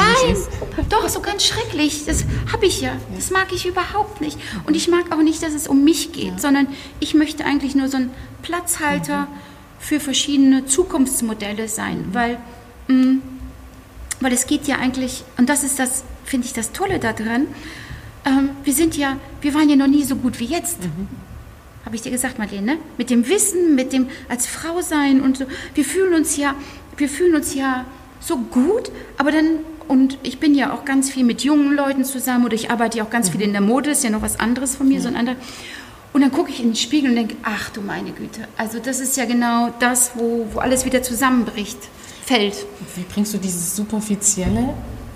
Doch, 0.89 1.09
so 1.09 1.21
ganz 1.21 1.45
schrecklich. 1.45 2.05
Das 2.05 2.25
habe 2.53 2.67
ich 2.67 2.81
ja. 2.81 2.97
Das 3.15 3.31
mag 3.31 3.53
ich 3.53 3.65
überhaupt 3.65 4.21
nicht. 4.21 4.39
Und 4.67 4.75
ich 4.75 4.89
mag 4.89 5.13
auch 5.13 5.23
nicht, 5.23 5.41
dass 5.41 5.55
es 5.55 5.69
um 5.69 5.85
mich 5.85 6.11
geht, 6.11 6.33
ja. 6.33 6.39
sondern 6.39 6.67
ich 6.99 7.15
möchte 7.15 7.45
eigentlich 7.45 7.77
nur 7.77 7.87
so 7.87 7.99
ein 7.99 8.11
Platzhalter 8.43 9.21
mhm. 9.21 9.29
für 9.79 10.01
verschiedene 10.01 10.67
Zukunftsmodelle 10.67 11.69
sein, 11.69 12.09
mhm. 12.09 12.15
weil 12.15 12.39
mh, 12.89 12.95
mm, 12.95 13.23
weil 14.21 14.33
es 14.33 14.47
geht 14.47 14.67
ja 14.67 14.77
eigentlich, 14.77 15.25
und 15.37 15.49
das 15.49 15.65
ist 15.65 15.79
das, 15.79 16.05
finde 16.25 16.47
ich, 16.47 16.53
das 16.53 16.73
Tolle 16.73 16.99
daran, 16.99 17.47
ähm, 18.25 18.51
wir 18.65 18.73
sind 18.73 18.97
ja, 18.97 19.17
wir 19.41 19.55
waren 19.55 19.69
ja 19.69 19.77
noch 19.77 19.87
nie 19.87 20.05
so 20.05 20.17
gut 20.17 20.41
wie 20.41 20.47
jetzt. 20.47 20.83
Mhm. 20.83 21.09
Habe 21.85 21.97
ich 21.97 22.03
dir 22.03 22.11
gesagt, 22.11 22.39
Marlene, 22.39 22.75
ne? 22.75 22.79
Mit 22.99 23.11
dem 23.11 23.29
Wissen, 23.29 23.75
mit 23.75 23.93
dem 23.93 24.09
als 24.29 24.47
Frau 24.47 24.83
sein 24.83 25.21
und 25.21 25.39
so. 25.39 25.47
Wir 25.75 25.85
fühlen 25.85 26.15
uns 26.15 26.37
ja, 26.37 26.55
wir 26.97 27.09
fühlen 27.09 27.35
uns 27.35 27.55
ja 27.55 27.87
so 28.21 28.37
gut, 28.37 28.91
aber 29.17 29.31
dann, 29.31 29.61
und 29.87 30.19
ich 30.23 30.39
bin 30.39 30.55
ja 30.55 30.73
auch 30.73 30.85
ganz 30.85 31.11
viel 31.11 31.25
mit 31.25 31.43
jungen 31.43 31.75
Leuten 31.75 32.05
zusammen 32.05 32.45
oder 32.45 32.55
ich 32.55 32.71
arbeite 32.71 32.99
ja 32.99 33.05
auch 33.05 33.11
ganz 33.11 33.29
mhm. 33.29 33.33
viel 33.33 33.43
in 33.43 33.53
der 33.53 33.61
Mode, 33.61 33.91
ist 33.91 34.05
ja 34.05 34.11
noch 34.11 34.23
was 34.23 34.39
anderes 34.39 34.77
von 34.77 34.89
mir, 34.89 34.99
mhm. 34.99 35.03
so 35.03 35.09
ein 35.09 35.17
anderer. 35.17 35.37
Und 36.13 36.23
dann 36.23 36.33
gucke 36.33 36.51
ich 36.51 36.61
in 36.61 36.71
den 36.71 36.77
Spiegel 36.77 37.11
und 37.11 37.17
denke, 37.17 37.37
ach 37.43 37.71
du 37.71 37.81
meine 37.81 38.11
Güte, 38.11 38.41
also 38.57 38.79
das 38.81 38.99
ist 38.99 39.17
ja 39.17 39.25
genau 39.25 39.73
das, 39.79 40.13
wo, 40.15 40.47
wo 40.53 40.59
alles 40.59 40.85
wieder 40.85 41.03
zusammenbricht, 41.03 41.79
fällt. 42.29 42.67
Wie 42.95 43.05
bringst 43.13 43.33
du 43.33 43.39
dieses 43.39 43.75
superfizielle 43.75 44.75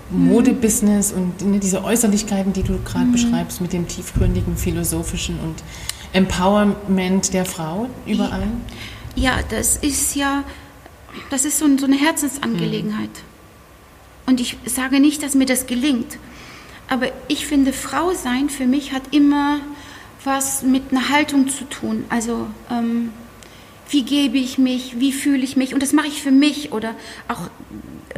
Modebusiness 0.09 1.11
und 1.11 1.41
ne, 1.41 1.59
diese 1.59 1.83
Äußerlichkeiten, 1.83 2.53
die 2.53 2.63
du 2.63 2.79
gerade 2.83 3.05
mhm. 3.05 3.11
beschreibst, 3.11 3.61
mit 3.61 3.71
dem 3.71 3.87
tiefgründigen 3.87 4.57
philosophischen 4.57 5.39
und 5.39 5.63
Empowerment 6.11 7.33
der 7.33 7.45
Frau 7.45 7.87
überall? 8.05 8.47
Ja, 9.15 9.39
das 9.49 9.77
ist 9.77 10.15
ja, 10.15 10.43
das 11.29 11.45
ist 11.45 11.59
so, 11.59 11.65
so 11.77 11.85
eine 11.85 11.97
Herzensangelegenheit. 11.97 13.09
Mhm. 13.09 13.33
Und 14.25 14.39
ich 14.39 14.57
sage 14.65 14.99
nicht, 14.99 15.21
dass 15.21 15.35
mir 15.35 15.45
das 15.45 15.67
gelingt, 15.67 16.17
aber 16.89 17.07
ich 17.27 17.45
finde, 17.45 17.73
Frau 17.73 18.13
sein 18.13 18.49
für 18.49 18.65
mich 18.65 18.91
hat 18.91 19.03
immer 19.11 19.59
was 20.23 20.63
mit 20.63 20.91
einer 20.91 21.09
Haltung 21.09 21.49
zu 21.49 21.65
tun. 21.65 22.05
Also 22.09 22.47
ähm, 22.71 23.09
wie 23.89 24.03
gebe 24.03 24.37
ich 24.37 24.57
mich, 24.57 24.99
wie 24.99 25.11
fühle 25.11 25.43
ich 25.43 25.55
mich 25.55 25.73
und 25.73 25.83
das 25.83 25.93
mache 25.93 26.07
ich 26.07 26.21
für 26.21 26.31
mich 26.31 26.71
oder 26.71 26.95
auch 27.27 27.49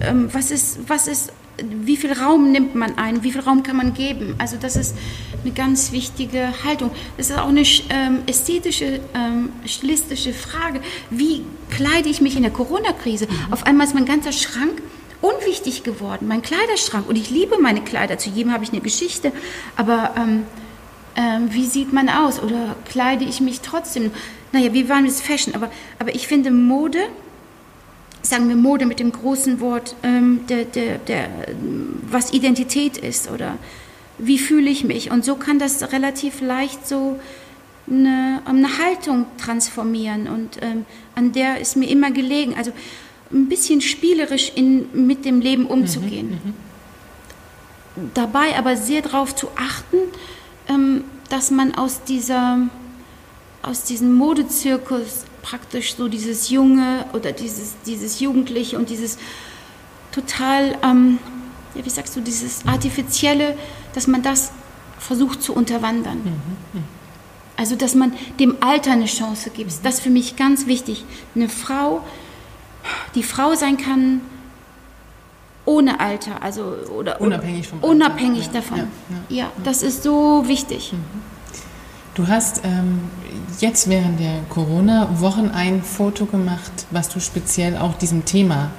ähm, 0.01 0.29
was 0.33 0.51
ist, 0.51 0.79
was 0.87 1.07
ist 1.07 1.31
wie 1.63 1.97
viel 1.97 2.13
Raum 2.13 2.51
nimmt 2.51 2.75
man 2.75 2.97
ein, 2.97 3.23
wie 3.23 3.31
viel 3.31 3.41
Raum 3.41 3.63
kann 3.63 3.77
man 3.77 3.93
geben. 3.93 4.35
Also 4.37 4.57
das 4.59 4.75
ist 4.75 4.95
eine 5.43 5.53
ganz 5.53 5.91
wichtige 5.91 6.49
Haltung. 6.63 6.91
Das 7.17 7.29
ist 7.29 7.37
auch 7.37 7.47
eine 7.47 7.61
ähm, 7.61 8.19
ästhetische, 8.27 8.99
ähm, 9.13 9.51
stilistische 9.65 10.33
Frage. 10.33 10.81
Wie 11.09 11.43
kleide 11.69 12.09
ich 12.09 12.21
mich 12.21 12.35
in 12.35 12.43
der 12.43 12.51
Corona-Krise? 12.51 13.27
Mhm. 13.27 13.53
Auf 13.53 13.65
einmal 13.65 13.87
ist 13.87 13.93
mein 13.93 14.05
ganzer 14.05 14.31
Schrank 14.31 14.81
unwichtig 15.21 15.83
geworden, 15.83 16.27
mein 16.27 16.41
Kleiderschrank. 16.41 17.07
Und 17.07 17.15
ich 17.17 17.29
liebe 17.29 17.57
meine 17.59 17.81
Kleider. 17.81 18.17
Zu 18.17 18.29
jedem 18.29 18.51
habe 18.51 18.63
ich 18.63 18.71
eine 18.71 18.81
Geschichte. 18.81 19.31
Aber 19.75 20.13
ähm, 21.15 21.25
ähm 21.45 21.53
wie 21.53 21.65
sieht 21.65 21.93
man 21.93 22.09
aus? 22.09 22.41
Oder 22.41 22.75
kleide 22.89 23.25
ich 23.25 23.41
mich 23.41 23.61
trotzdem? 23.61 24.11
Naja, 24.51 24.73
wie 24.73 24.89
waren 24.89 25.05
es 25.05 25.21
Fashion? 25.21 25.55
Aber, 25.55 25.71
aber 25.99 26.15
ich 26.15 26.27
finde 26.27 26.51
Mode 26.51 26.99
sagen 28.25 28.49
wir 28.49 28.55
Mode 28.55 28.85
mit 28.85 28.99
dem 28.99 29.11
großen 29.11 29.59
Wort, 29.59 29.95
ähm, 30.03 30.41
der, 30.49 30.65
der, 30.65 30.97
der, 30.97 31.29
was 32.09 32.33
Identität 32.33 32.97
ist 32.97 33.29
oder 33.29 33.57
wie 34.17 34.39
fühle 34.39 34.69
ich 34.69 34.83
mich. 34.83 35.11
Und 35.11 35.25
so 35.25 35.35
kann 35.35 35.59
das 35.59 35.91
relativ 35.91 36.41
leicht 36.41 36.87
so 36.87 37.19
eine, 37.87 38.41
eine 38.45 38.77
Haltung 38.79 39.25
transformieren 39.37 40.27
und 40.27 40.61
ähm, 40.61 40.85
an 41.13 41.33
der 41.33 41.59
ist 41.59 41.75
mir 41.75 41.89
immer 41.89 42.11
gelegen. 42.11 42.55
Also 42.57 42.71
ein 43.31 43.47
bisschen 43.47 43.81
spielerisch 43.81 44.51
in, 44.55 45.07
mit 45.07 45.25
dem 45.25 45.41
Leben 45.41 45.65
umzugehen. 45.65 46.39
Mhm, 46.43 48.03
mhm. 48.03 48.11
Dabei 48.13 48.57
aber 48.57 48.75
sehr 48.75 49.01
darauf 49.01 49.35
zu 49.35 49.47
achten, 49.55 49.97
ähm, 49.97 50.13
dass 51.29 51.51
man 51.51 51.75
aus, 51.75 52.03
dieser, 52.03 52.59
aus 53.61 53.83
diesem 53.83 54.13
Modezirkus 54.13 55.25
praktisch 55.41 55.95
so 55.95 56.07
dieses 56.07 56.49
Junge 56.49 57.05
oder 57.13 57.31
dieses, 57.31 57.75
dieses 57.85 58.19
Jugendliche 58.19 58.77
und 58.77 58.89
dieses 58.89 59.17
total, 60.11 60.77
ähm, 60.83 61.19
ja, 61.75 61.85
wie 61.85 61.89
sagst 61.89 62.15
du, 62.15 62.21
dieses 62.21 62.65
Artifizielle, 62.65 63.57
dass 63.93 64.07
man 64.07 64.23
das 64.23 64.51
versucht 64.97 65.43
zu 65.43 65.53
unterwandern. 65.53 66.17
Mhm. 66.23 66.83
Also, 67.57 67.75
dass 67.75 67.95
man 67.95 68.13
dem 68.39 68.57
Alter 68.61 68.91
eine 68.91 69.05
Chance 69.05 69.49
gibt. 69.49 69.71
Mhm. 69.71 69.83
Das 69.83 69.95
ist 69.95 70.01
für 70.01 70.09
mich 70.09 70.35
ganz 70.35 70.67
wichtig. 70.67 71.05
Eine 71.35 71.47
Frau, 71.47 72.03
die 73.13 73.23
Frau 73.23 73.55
sein 73.55 73.77
kann 73.77 74.21
ohne 75.65 75.99
Alter, 75.99 76.41
also 76.41 76.75
oder 76.95 77.19
unabhängig, 77.19 77.67
vom 77.67 77.79
unabhängig 77.79 78.47
Alter. 78.47 78.53
davon. 78.53 78.77
Ja, 78.77 78.85
ja, 79.29 79.35
ja, 79.43 79.51
das 79.63 79.83
ist 79.83 80.03
so 80.03 80.43
wichtig. 80.47 80.93
Mhm. 80.93 80.99
Du 82.15 82.27
hast 82.27 82.61
ähm, 82.63 83.01
jetzt 83.59 83.89
während 83.89 84.19
der 84.19 84.39
Corona-Wochen 84.49 85.49
ein 85.49 85.83
Foto 85.83 86.25
gemacht, 86.25 86.71
was 86.91 87.09
du 87.09 87.19
speziell 87.19 87.75
auch 87.77 87.97
diesem 87.97 88.23
Thema 88.23 88.71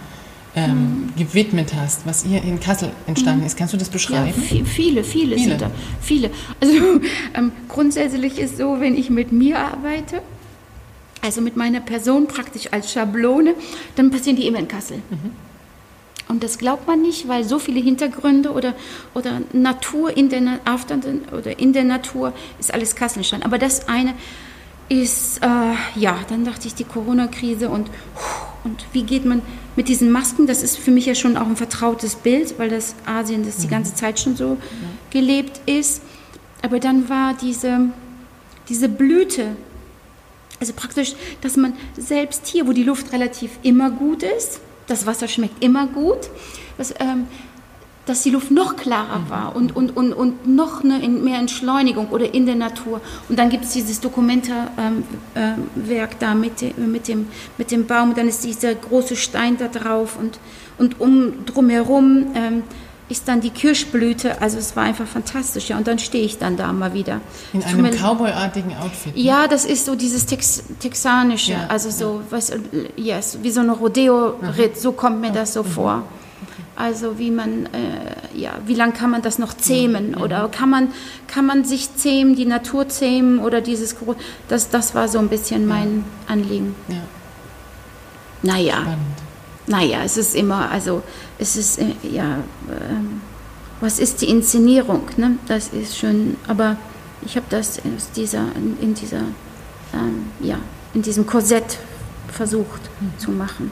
ähm, 0.54 0.70
mhm. 0.70 1.12
gewidmet 1.18 1.74
hast, 1.78 2.06
was 2.06 2.24
hier 2.24 2.42
in 2.42 2.60
Kassel 2.60 2.90
entstanden 3.06 3.40
mhm. 3.40 3.46
ist. 3.46 3.58
Kannst 3.58 3.74
du 3.74 3.78
das 3.78 3.90
beschreiben? 3.90 4.28
Ja, 4.28 4.32
viele, 4.32 4.64
viele, 4.64 5.04
viele, 5.04 5.38
sind 5.38 5.60
da. 5.60 5.70
Viele. 6.00 6.30
Also 6.60 6.72
ähm, 7.34 7.52
grundsätzlich 7.68 8.38
ist 8.38 8.56
so, 8.56 8.80
wenn 8.80 8.96
ich 8.96 9.10
mit 9.10 9.32
mir 9.32 9.58
arbeite, 9.58 10.22
also 11.20 11.42
mit 11.42 11.56
meiner 11.56 11.80
Person 11.80 12.28
praktisch 12.28 12.72
als 12.72 12.90
Schablone, 12.90 13.54
dann 13.96 14.10
passieren 14.10 14.36
die 14.36 14.46
immer 14.46 14.60
in 14.60 14.68
Kassel. 14.68 15.02
Mhm. 15.10 15.32
Und 16.28 16.42
das 16.42 16.58
glaubt 16.58 16.86
man 16.86 17.02
nicht, 17.02 17.28
weil 17.28 17.44
so 17.44 17.58
viele 17.58 17.80
Hintergründe 17.80 18.50
oder, 18.50 18.74
oder 19.14 19.42
Natur 19.52 20.16
in 20.16 20.28
der, 20.28 20.42
oder 21.32 21.58
in 21.58 21.72
der 21.72 21.84
Natur 21.84 22.32
ist 22.58 22.74
alles 22.74 22.96
Kassel 22.96 23.18
entstanden. 23.18 23.46
Aber 23.46 23.58
das 23.58 23.88
eine 23.88 24.14
ist, 24.88 25.38
äh, 25.42 25.98
ja, 25.98 26.18
dann 26.28 26.44
dachte 26.44 26.66
ich, 26.66 26.74
die 26.74 26.84
Corona-Krise 26.84 27.68
und, 27.68 27.90
und 28.64 28.84
wie 28.92 29.02
geht 29.02 29.24
man 29.24 29.42
mit 29.76 29.88
diesen 29.88 30.10
Masken? 30.10 30.46
Das 30.46 30.62
ist 30.62 30.78
für 30.78 30.90
mich 30.90 31.06
ja 31.06 31.14
schon 31.14 31.36
auch 31.36 31.46
ein 31.46 31.56
vertrautes 31.56 32.16
Bild, 32.16 32.58
weil 32.58 32.70
das 32.70 32.94
Asien 33.04 33.44
das 33.44 33.58
die 33.58 33.66
mhm. 33.66 33.70
ganze 33.70 33.94
Zeit 33.94 34.18
schon 34.18 34.36
so 34.36 34.58
gelebt 35.10 35.60
ist. 35.66 36.02
Aber 36.62 36.80
dann 36.80 37.08
war 37.08 37.34
diese, 37.34 37.90
diese 38.68 38.88
Blüte, 38.88 39.56
also 40.58 40.72
praktisch, 40.72 41.14
dass 41.40 41.56
man 41.56 41.74
selbst 41.96 42.46
hier, 42.46 42.66
wo 42.66 42.72
die 42.72 42.82
Luft 42.82 43.12
relativ 43.12 43.58
immer 43.62 43.90
gut 43.90 44.22
ist, 44.22 44.60
das 44.86 45.06
Wasser 45.06 45.28
schmeckt 45.28 45.62
immer 45.62 45.86
gut, 45.86 46.30
dass, 46.78 46.92
ähm, 46.98 47.26
dass 48.06 48.22
die 48.22 48.30
Luft 48.30 48.50
noch 48.50 48.76
klarer 48.76 49.18
mhm. 49.18 49.30
war 49.30 49.56
und, 49.56 49.74
und, 49.74 49.96
und, 49.96 50.12
und 50.12 50.46
noch 50.46 50.84
eine 50.84 50.98
mehr 51.08 51.38
Entschleunigung 51.38 52.08
oder 52.10 52.32
in 52.32 52.46
der 52.46 52.54
Natur. 52.54 53.00
Und 53.28 53.38
dann 53.38 53.50
gibt 53.50 53.64
es 53.64 53.72
dieses 53.72 54.00
Dokumentarwerk 54.00 54.70
ähm, 54.76 55.04
äh, 55.88 56.06
da 56.18 56.34
mit, 56.34 56.78
mit, 56.78 57.08
dem, 57.08 57.26
mit 57.58 57.70
dem 57.70 57.86
Baum, 57.86 58.10
und 58.10 58.18
dann 58.18 58.28
ist 58.28 58.44
dieser 58.44 58.74
große 58.74 59.16
Stein 59.16 59.56
da 59.58 59.68
drauf 59.68 60.16
und, 60.18 60.38
und 60.78 61.00
um 61.00 61.44
drumherum 61.46 62.26
ähm, 62.34 62.62
ist 63.08 63.28
dann 63.28 63.40
die 63.40 63.50
Kirschblüte, 63.50 64.40
also 64.42 64.58
es 64.58 64.74
war 64.74 64.84
einfach 64.84 65.06
fantastisch, 65.06 65.68
ja, 65.68 65.76
und 65.76 65.86
dann 65.86 65.98
stehe 65.98 66.24
ich 66.24 66.38
dann 66.38 66.56
da 66.56 66.72
mal 66.72 66.92
wieder. 66.92 67.20
In 67.52 67.62
einem 67.62 67.90
Cowboy-artigen 67.92 68.76
Outfit. 68.76 69.14
Ne? 69.14 69.22
Ja, 69.22 69.46
das 69.46 69.64
ist 69.64 69.86
so 69.86 69.94
dieses 69.94 70.26
Tex 70.26 70.64
Texanische, 70.80 71.52
ja, 71.52 71.66
also 71.68 71.90
so, 71.90 72.20
ja. 72.20 72.20
was, 72.30 72.52
yes, 72.96 73.38
wie 73.42 73.50
so 73.50 73.60
eine 73.60 73.72
Rodeo-Ritt, 73.72 74.78
so 74.78 74.92
kommt 74.92 75.20
mir 75.20 75.30
das 75.30 75.52
so 75.52 75.62
mhm. 75.62 75.68
vor. 75.68 76.02
Also 76.74 77.18
wie 77.18 77.30
man, 77.30 77.66
äh, 77.66 78.38
ja, 78.38 78.52
wie 78.66 78.74
lange 78.74 78.92
kann 78.92 79.10
man 79.10 79.22
das 79.22 79.38
noch 79.38 79.54
zähmen 79.54 80.10
mhm. 80.10 80.20
oder 80.20 80.48
kann 80.48 80.68
man, 80.68 80.88
kann 81.26 81.46
man 81.46 81.64
sich 81.64 81.94
zähmen, 81.94 82.34
die 82.34 82.44
Natur 82.44 82.88
zähmen 82.88 83.38
oder 83.38 83.60
dieses, 83.60 83.96
das, 84.48 84.68
das 84.68 84.94
war 84.94 85.08
so 85.08 85.18
ein 85.18 85.28
bisschen 85.28 85.66
mein 85.66 86.04
Anliegen. 86.26 86.74
Ja. 86.88 86.96
Naja. 88.42 88.74
Spannend 88.82 89.26
naja, 89.66 90.02
es 90.04 90.16
ist 90.16 90.34
immer, 90.34 90.70
also 90.70 91.02
es 91.38 91.56
ist, 91.56 91.78
äh, 91.78 91.94
ja, 92.02 92.38
ähm, 92.68 93.20
was 93.80 93.98
ist 93.98 94.22
die 94.22 94.28
Inszenierung? 94.28 95.02
Ne? 95.16 95.38
Das 95.46 95.68
ist 95.68 95.98
schon, 95.98 96.36
aber 96.46 96.76
ich 97.24 97.36
habe 97.36 97.46
das 97.50 97.78
aus 97.78 98.10
dieser, 98.14 98.46
in, 98.54 98.78
in 98.80 98.94
dieser, 98.94 99.22
ähm, 99.92 100.26
ja, 100.40 100.56
in 100.94 101.02
diesem 101.02 101.26
Korsett 101.26 101.78
versucht 102.28 102.80
mhm. 103.00 103.18
zu 103.18 103.30
machen. 103.30 103.70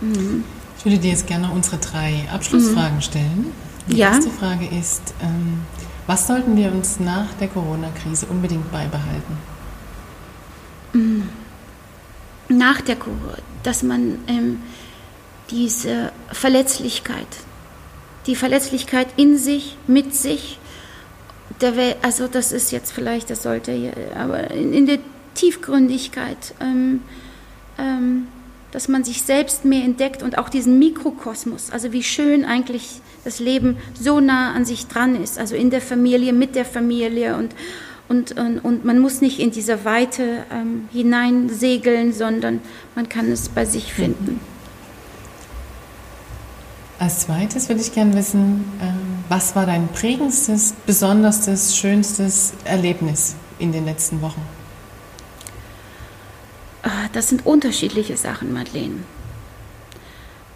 Mhm. 0.00 0.44
Ich 0.78 0.84
würde 0.84 0.98
dir 0.98 1.10
jetzt 1.10 1.26
gerne 1.26 1.50
unsere 1.50 1.78
drei 1.78 2.28
Abschlussfragen 2.32 2.96
mhm. 2.96 3.02
stellen. 3.02 3.52
Die 3.88 3.98
ja. 3.98 4.08
erste 4.08 4.30
Frage 4.30 4.66
ist, 4.66 5.14
ähm, 5.22 5.60
was 6.06 6.26
sollten 6.26 6.56
wir 6.56 6.72
uns 6.72 7.00
nach 7.00 7.32
der 7.40 7.48
Corona-Krise 7.48 8.26
unbedingt 8.26 8.70
beibehalten? 8.70 9.36
Mhm. 10.92 11.28
Nach 12.48 12.80
der 12.80 12.96
Corona, 12.96 13.38
dass 13.62 13.82
man 13.82 14.18
ähm, 14.28 14.58
diese 15.50 16.12
Verletzlichkeit, 16.32 17.26
die 18.26 18.36
Verletzlichkeit 18.36 19.08
in 19.16 19.38
sich, 19.38 19.76
mit 19.86 20.14
sich, 20.14 20.58
Welt, 21.60 21.96
also 22.02 22.26
das 22.28 22.52
ist 22.52 22.72
jetzt 22.72 22.92
vielleicht, 22.92 23.30
das 23.30 23.42
sollte, 23.42 23.92
aber 24.14 24.50
in, 24.50 24.72
in 24.72 24.86
der 24.86 24.98
Tiefgründigkeit, 25.34 26.54
ähm, 26.60 27.00
ähm, 27.78 28.26
dass 28.72 28.88
man 28.88 29.04
sich 29.04 29.22
selbst 29.22 29.64
mehr 29.64 29.84
entdeckt 29.84 30.22
und 30.22 30.38
auch 30.38 30.48
diesen 30.48 30.78
Mikrokosmos, 30.78 31.70
also 31.70 31.92
wie 31.92 32.02
schön 32.02 32.44
eigentlich 32.44 33.00
das 33.24 33.38
Leben 33.38 33.76
so 33.98 34.20
nah 34.20 34.52
an 34.52 34.64
sich 34.64 34.86
dran 34.86 35.20
ist, 35.20 35.38
also 35.38 35.54
in 35.54 35.70
der 35.70 35.80
Familie, 35.80 36.32
mit 36.32 36.54
der 36.54 36.64
Familie 36.64 37.36
und, 37.36 37.54
und, 38.08 38.38
und, 38.38 38.58
und 38.58 38.84
man 38.84 38.98
muss 38.98 39.20
nicht 39.20 39.38
in 39.40 39.50
diese 39.50 39.84
Weite 39.84 40.44
ähm, 40.52 40.88
hineinsegeln, 40.92 42.12
sondern 42.12 42.60
man 42.94 43.08
kann 43.08 43.30
es 43.32 43.48
bei 43.48 43.64
sich 43.64 43.94
finden. 43.94 44.32
Mhm. 44.32 44.55
Als 46.98 47.20
zweites 47.20 47.68
würde 47.68 47.82
ich 47.82 47.92
gerne 47.92 48.14
wissen, 48.14 48.64
ähm, 48.80 49.24
was 49.28 49.54
war 49.54 49.66
dein 49.66 49.88
prägendstes, 49.88 50.72
besonderstes, 50.86 51.76
schönstes 51.76 52.54
Erlebnis 52.64 53.34
in 53.58 53.70
den 53.70 53.84
letzten 53.84 54.22
Wochen? 54.22 54.40
Ah, 56.82 57.08
das 57.12 57.28
sind 57.28 57.44
unterschiedliche 57.44 58.16
Sachen, 58.16 58.52
Madeleine. 58.52 59.00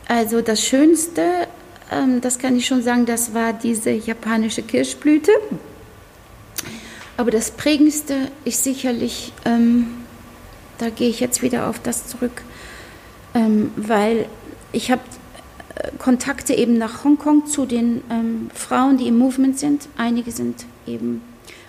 Also 0.08 0.40
das 0.40 0.62
Schönste, 0.64 1.46
ähm, 1.92 2.22
das 2.22 2.38
kann 2.38 2.56
ich 2.56 2.66
schon 2.66 2.82
sagen, 2.82 3.04
das 3.04 3.34
war 3.34 3.52
diese 3.52 3.90
japanische 3.90 4.62
Kirschblüte. 4.62 5.32
Aber 7.18 7.30
das 7.30 7.50
Prägendste 7.50 8.30
ist 8.46 8.64
sicherlich, 8.64 9.34
ähm, 9.44 9.88
da 10.78 10.88
gehe 10.88 11.10
ich 11.10 11.20
jetzt 11.20 11.42
wieder 11.42 11.68
auf 11.68 11.78
das 11.80 12.06
zurück, 12.06 12.40
weil 13.76 14.26
ich 14.72 14.90
habe 14.90 15.02
Kontakte 15.98 16.54
eben 16.54 16.78
nach 16.78 17.04
Hongkong 17.04 17.46
zu 17.46 17.66
den 17.66 18.02
ähm, 18.10 18.50
Frauen, 18.54 18.98
die 18.98 19.08
im 19.08 19.18
Movement 19.18 19.58
sind. 19.58 19.88
Einige 19.96 20.30
sind 20.30 20.64
eben 20.86 21.22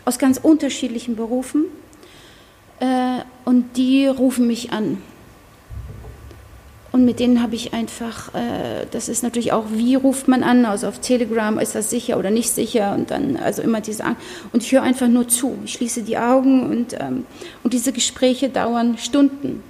aus 0.06 0.20
ganz 0.20 0.40
unterschiedlichen 0.42 1.16
Berufen 1.16 1.66
äh, 2.80 3.20
und 3.46 3.78
die 3.78 4.08
rufen 4.08 4.48
mich 4.48 4.72
an 4.72 4.98
und 6.92 7.06
mit 7.06 7.20
denen 7.20 7.42
habe 7.42 7.56
ich 7.56 7.74
einfach, 7.74 8.34
äh, 8.36 8.86
das 8.92 9.08
ist 9.08 9.24
natürlich 9.24 9.54
auch, 9.54 9.66
wie 9.72 9.96
ruft 9.96 10.28
man 10.28 10.44
an, 10.44 10.66
also 10.66 10.88
auf 10.88 11.00
Telegram, 11.00 11.58
ist 11.58 11.74
das 11.74 11.90
sicher 11.90 12.18
oder 12.18 12.32
nicht 12.32 12.50
sicher 12.50 12.94
und 12.94 13.12
dann, 13.12 13.38
also 13.38 13.62
immer 13.62 13.80
diese 13.80 14.04
Angst. 14.04 14.22
Und 14.52 14.64
ich 14.64 14.72
höre 14.74 14.84
einfach 14.84 15.08
nur 15.08 15.28
zu, 15.28 15.58
ich 15.64 15.74
schließe 15.74 16.04
die 16.04 16.18
Augen 16.18 16.70
und, 16.70 16.94
ähm, 17.00 17.26
und 17.64 17.74
diese 17.74 17.94
Gespräche 17.94 18.50
dauern 18.50 18.98
Stunden. 18.98 19.64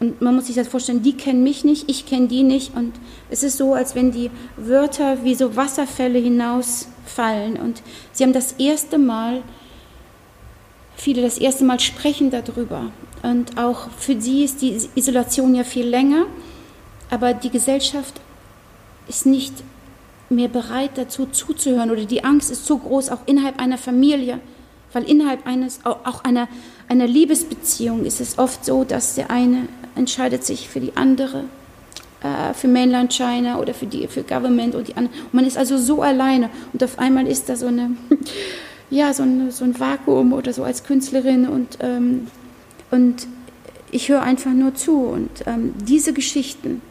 Und 0.00 0.22
man 0.22 0.34
muss 0.34 0.46
sich 0.46 0.56
das 0.56 0.66
vorstellen, 0.66 1.02
die 1.02 1.12
kennen 1.12 1.44
mich 1.44 1.62
nicht, 1.62 1.90
ich 1.90 2.06
kenne 2.06 2.26
die 2.26 2.42
nicht. 2.42 2.74
Und 2.74 2.94
es 3.28 3.42
ist 3.42 3.58
so, 3.58 3.74
als 3.74 3.94
wenn 3.94 4.10
die 4.10 4.30
Wörter 4.56 5.22
wie 5.24 5.34
so 5.34 5.56
Wasserfälle 5.56 6.18
hinausfallen. 6.18 7.58
Und 7.58 7.82
sie 8.12 8.24
haben 8.24 8.32
das 8.32 8.52
erste 8.52 8.96
Mal, 8.96 9.42
viele 10.96 11.20
das 11.20 11.36
erste 11.36 11.64
Mal 11.64 11.78
sprechen 11.80 12.30
darüber. 12.30 12.90
Und 13.22 13.58
auch 13.58 13.90
für 13.90 14.18
sie 14.18 14.42
ist 14.44 14.62
die 14.62 14.80
Isolation 14.94 15.54
ja 15.54 15.64
viel 15.64 15.86
länger. 15.86 16.24
Aber 17.10 17.34
die 17.34 17.50
Gesellschaft 17.50 18.22
ist 19.06 19.26
nicht 19.26 19.52
mehr 20.30 20.48
bereit 20.48 20.92
dazu 20.94 21.26
zuzuhören. 21.26 21.90
Oder 21.90 22.06
die 22.06 22.24
Angst 22.24 22.50
ist 22.50 22.64
zu 22.64 22.78
groß, 22.78 23.10
auch 23.10 23.20
innerhalb 23.26 23.60
einer 23.60 23.76
Familie, 23.76 24.40
weil 24.94 25.02
innerhalb 25.02 25.46
eines, 25.46 25.84
auch 25.84 26.24
einer, 26.24 26.48
einer 26.90 27.06
Liebesbeziehung 27.06 28.04
ist 28.04 28.20
es 28.20 28.38
oft 28.38 28.64
so, 28.64 28.84
dass 28.84 29.14
der 29.14 29.30
eine 29.30 29.68
entscheidet 29.94 30.44
sich 30.44 30.68
für 30.68 30.80
die 30.80 30.96
andere, 30.96 31.44
äh, 32.22 32.52
für 32.54 32.68
Mainland 32.68 33.12
China 33.12 33.58
oder 33.58 33.74
für 33.74 33.86
die 33.86 34.06
für 34.08 34.22
Government 34.22 34.74
und 34.74 34.88
die 34.88 34.96
andere. 34.96 35.14
Und 35.24 35.34
man 35.34 35.46
ist 35.46 35.56
also 35.56 35.78
so 35.78 36.02
alleine 36.02 36.50
und 36.72 36.82
auf 36.84 36.98
einmal 36.98 37.26
ist 37.26 37.48
da 37.48 37.56
so 37.56 37.66
eine 37.66 37.92
ja 38.90 39.14
so, 39.14 39.22
eine, 39.22 39.52
so 39.52 39.64
ein 39.64 39.78
Vakuum 39.78 40.32
oder 40.32 40.52
so 40.52 40.64
als 40.64 40.84
Künstlerin 40.84 41.48
und 41.48 41.78
ähm, 41.80 42.26
und 42.90 43.26
ich 43.92 44.08
höre 44.08 44.22
einfach 44.22 44.52
nur 44.52 44.74
zu 44.74 44.98
und 44.98 45.30
ähm, 45.46 45.74
diese 45.86 46.12
Geschichten 46.12 46.82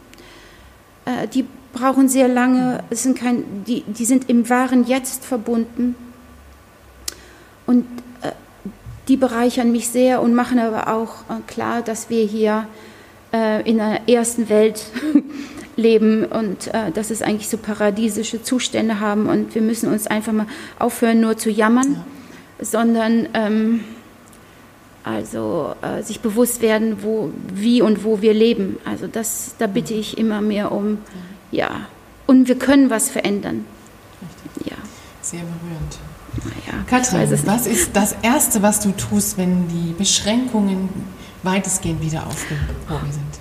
äh, 1.04 1.28
die 1.28 1.44
brauchen 1.72 2.08
sehr 2.08 2.28
lange, 2.28 2.82
es 2.90 3.02
sind 3.02 3.16
kein, 3.16 3.64
die, 3.66 3.82
die 3.82 4.04
sind 4.04 4.28
im 4.28 4.48
wahren 4.48 4.86
Jetzt 4.86 5.24
verbunden. 5.24 5.94
Und 7.66 7.86
die 9.10 9.16
bereichern 9.16 9.72
mich 9.72 9.88
sehr 9.88 10.22
und 10.22 10.34
machen 10.34 10.60
aber 10.60 10.86
auch 10.86 11.22
äh, 11.28 11.40
klar, 11.48 11.82
dass 11.82 12.10
wir 12.10 12.24
hier 12.24 12.68
äh, 13.32 13.68
in 13.68 13.80
einer 13.80 14.08
ersten 14.08 14.48
Welt 14.48 14.84
leben 15.76 16.24
und 16.24 16.68
äh, 16.68 16.92
dass 16.92 17.10
es 17.10 17.20
eigentlich 17.20 17.48
so 17.48 17.58
paradiesische 17.58 18.44
Zustände 18.44 19.00
haben 19.00 19.26
und 19.26 19.52
wir 19.56 19.62
müssen 19.62 19.90
uns 19.90 20.06
einfach 20.06 20.32
mal 20.32 20.46
aufhören, 20.78 21.20
nur 21.20 21.36
zu 21.36 21.50
jammern, 21.50 22.04
ja. 22.60 22.64
sondern 22.64 23.28
ähm, 23.34 23.80
also 25.02 25.74
äh, 25.82 26.04
sich 26.04 26.20
bewusst 26.20 26.62
werden, 26.62 27.02
wo, 27.02 27.32
wie 27.52 27.82
und 27.82 28.04
wo 28.04 28.22
wir 28.22 28.32
leben. 28.32 28.78
Also 28.84 29.08
das, 29.08 29.56
da 29.58 29.66
bitte 29.66 29.94
ich 29.94 30.18
immer 30.18 30.40
mehr 30.40 30.70
um, 30.70 30.98
ja. 31.50 31.88
Und 32.28 32.46
wir 32.46 32.56
können 32.56 32.90
was 32.90 33.10
verändern. 33.10 33.64
Ja. 34.64 34.76
Sehr 35.20 35.40
berührend. 35.40 35.98
Naja, 36.44 36.84
Katrin, 36.86 37.28
was 37.46 37.66
ist 37.66 37.90
das 37.94 38.16
Erste, 38.22 38.62
was 38.62 38.80
du 38.80 38.92
tust, 38.92 39.36
wenn 39.38 39.68
die 39.68 39.92
Beschränkungen 39.92 40.88
weitestgehend 41.42 42.00
wieder 42.02 42.26
aufgehoben 42.26 43.12
sind? 43.12 43.40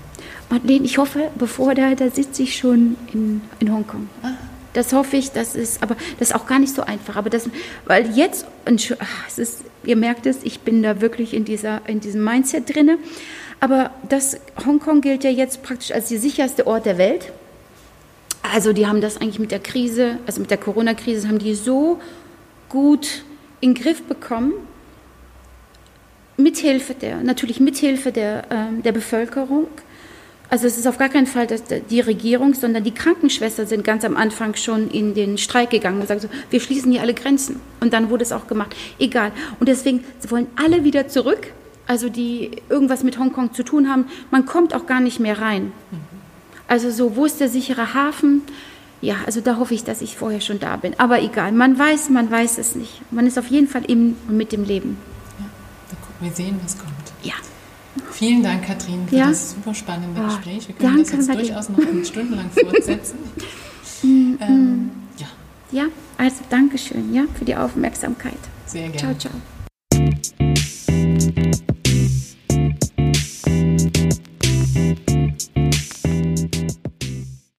Madeleine, 0.49 0.85
ich 0.85 0.97
hoffe, 0.97 1.29
bevor 1.37 1.75
da, 1.75 1.93
da 1.93 2.09
sitze 2.09 2.43
ich 2.43 2.57
schon 2.57 2.97
in, 3.13 3.41
in 3.59 3.71
Hongkong. 3.71 4.09
Ah. 4.23 4.31
Das 4.73 4.93
hoffe 4.93 5.17
ich, 5.17 5.31
das 5.31 5.55
ist, 5.55 5.81
aber 5.81 5.95
das 6.19 6.29
ist 6.29 6.35
auch 6.35 6.45
gar 6.45 6.59
nicht 6.59 6.73
so 6.73 6.83
einfach. 6.83 7.15
Aber 7.15 7.29
das, 7.29 7.49
weil 7.85 8.15
jetzt, 8.15 8.45
es 8.65 9.37
ist, 9.37 9.63
ihr 9.83 9.95
merkt 9.95 10.25
es, 10.25 10.39
ich 10.43 10.59
bin 10.61 10.83
da 10.83 11.01
wirklich 11.01 11.33
in, 11.33 11.45
dieser, 11.45 11.87
in 11.87 11.99
diesem 11.99 12.23
Mindset 12.23 12.73
drinne. 12.73 12.97
Aber 13.59 13.91
das, 14.07 14.37
Hongkong 14.65 15.01
gilt 15.01 15.23
ja 15.23 15.29
jetzt 15.29 15.63
praktisch 15.63 15.91
als 15.91 16.09
der 16.09 16.19
sicherste 16.19 16.67
Ort 16.67 16.85
der 16.85 16.97
Welt. 16.97 17.31
Also 18.41 18.73
die 18.73 18.87
haben 18.87 19.01
das 19.01 19.17
eigentlich 19.17 19.39
mit 19.39 19.51
der 19.51 19.59
Krise, 19.59 20.17
also 20.25 20.39
mit 20.41 20.49
der 20.49 20.57
Corona-Krise, 20.57 21.27
haben 21.27 21.39
die 21.39 21.55
so 21.55 21.99
gut 22.69 23.23
in 23.61 23.73
den 23.73 23.83
Griff 23.83 24.03
bekommen. 24.03 24.53
Mithilfe 26.37 26.93
der, 26.93 27.17
natürlich 27.17 27.59
mithilfe 27.59 28.11
der, 28.11 28.49
äh, 28.49 28.81
der 28.81 28.93
Bevölkerung. 28.93 29.67
Also 30.49 30.65
es 30.65 30.77
ist 30.77 30.87
auf 30.87 30.97
gar 30.97 31.09
keinen 31.09 31.27
Fall 31.27 31.45
die 31.89 31.99
Regierung, 31.99 32.55
sondern 32.55 32.83
die 32.83 32.93
Krankenschwestern 32.93 33.67
sind 33.67 33.83
ganz 33.83 34.03
am 34.03 34.17
Anfang 34.17 34.55
schon 34.55 34.89
in 34.89 35.13
den 35.13 35.37
Streik 35.37 35.69
gegangen 35.69 36.01
und 36.01 36.07
sagen 36.07 36.21
so, 36.21 36.29
wir 36.49 36.59
schließen 36.59 36.91
hier 36.91 37.01
alle 37.01 37.13
Grenzen. 37.13 37.59
Und 37.81 37.93
dann 37.93 38.09
wurde 38.09 38.23
es 38.23 38.31
auch 38.31 38.47
gemacht. 38.47 38.75
Egal. 38.97 39.31
Und 39.59 39.69
deswegen 39.69 40.03
wollen 40.27 40.47
alle 40.55 40.83
wieder 40.83 41.07
zurück, 41.07 41.53
also 41.85 42.09
die 42.09 42.51
irgendwas 42.67 43.03
mit 43.03 43.19
Hongkong 43.19 43.53
zu 43.53 43.61
tun 43.61 43.89
haben. 43.89 44.05
Man 44.31 44.47
kommt 44.47 44.73
auch 44.73 44.87
gar 44.87 45.01
nicht 45.01 45.19
mehr 45.19 45.39
rein. 45.39 45.71
Also 46.67 46.89
so, 46.89 47.15
wo 47.15 47.25
ist 47.25 47.39
der 47.39 47.49
sichere 47.49 47.93
Hafen? 47.93 48.41
Ja, 49.01 49.15
also 49.25 49.39
da 49.39 49.57
hoffe 49.57 49.73
ich, 49.73 49.83
dass 49.83 50.01
ich 50.01 50.17
vorher 50.17 50.41
schon 50.41 50.59
da 50.59 50.75
bin. 50.75 50.93
Aber 50.99 51.21
egal, 51.21 51.51
man 51.51 51.79
weiß, 51.79 52.09
man 52.09 52.29
weiß 52.29 52.57
es 52.57 52.75
nicht. 52.75 53.01
Man 53.11 53.25
ist 53.27 53.39
auf 53.39 53.47
jeden 53.47 53.67
Fall 53.67 53.85
im 53.85 54.17
und 54.27 54.35
mit 54.35 54.51
dem 54.51 54.63
Leben. 54.63 54.97
Ja, 55.39 55.45
wir 56.19 56.31
sehen, 56.31 56.59
was 56.63 56.77
kommt. 56.77 56.93
Ja. 57.23 57.33
Vielen 58.11 58.43
Dank, 58.43 58.65
Katrin, 58.65 59.07
für 59.07 59.15
ja? 59.15 59.29
das 59.29 59.51
super 59.51 59.73
spannende 59.73 60.21
oh, 60.21 60.25
Gespräch. 60.25 60.67
Wir 60.67 60.75
können 60.75 60.99
das 60.99 61.11
jetzt 61.11 61.33
durchaus 61.33 61.69
noch 61.69 61.79
stundenlang 62.05 62.49
fortsetzen. 62.51 63.17
Mm, 64.01 64.37
ähm, 64.39 64.61
mm. 64.61 64.91
ja. 65.17 65.27
ja, 65.71 65.85
also 66.17 66.37
Dankeschön 66.49 67.13
ja, 67.13 67.25
für 67.37 67.43
die 67.43 67.53
Aufmerksamkeit. 67.53 68.39
Sehr 68.65 68.87
gerne. 68.87 68.97
Ciao, 68.97 69.13
ciao. 69.13 69.41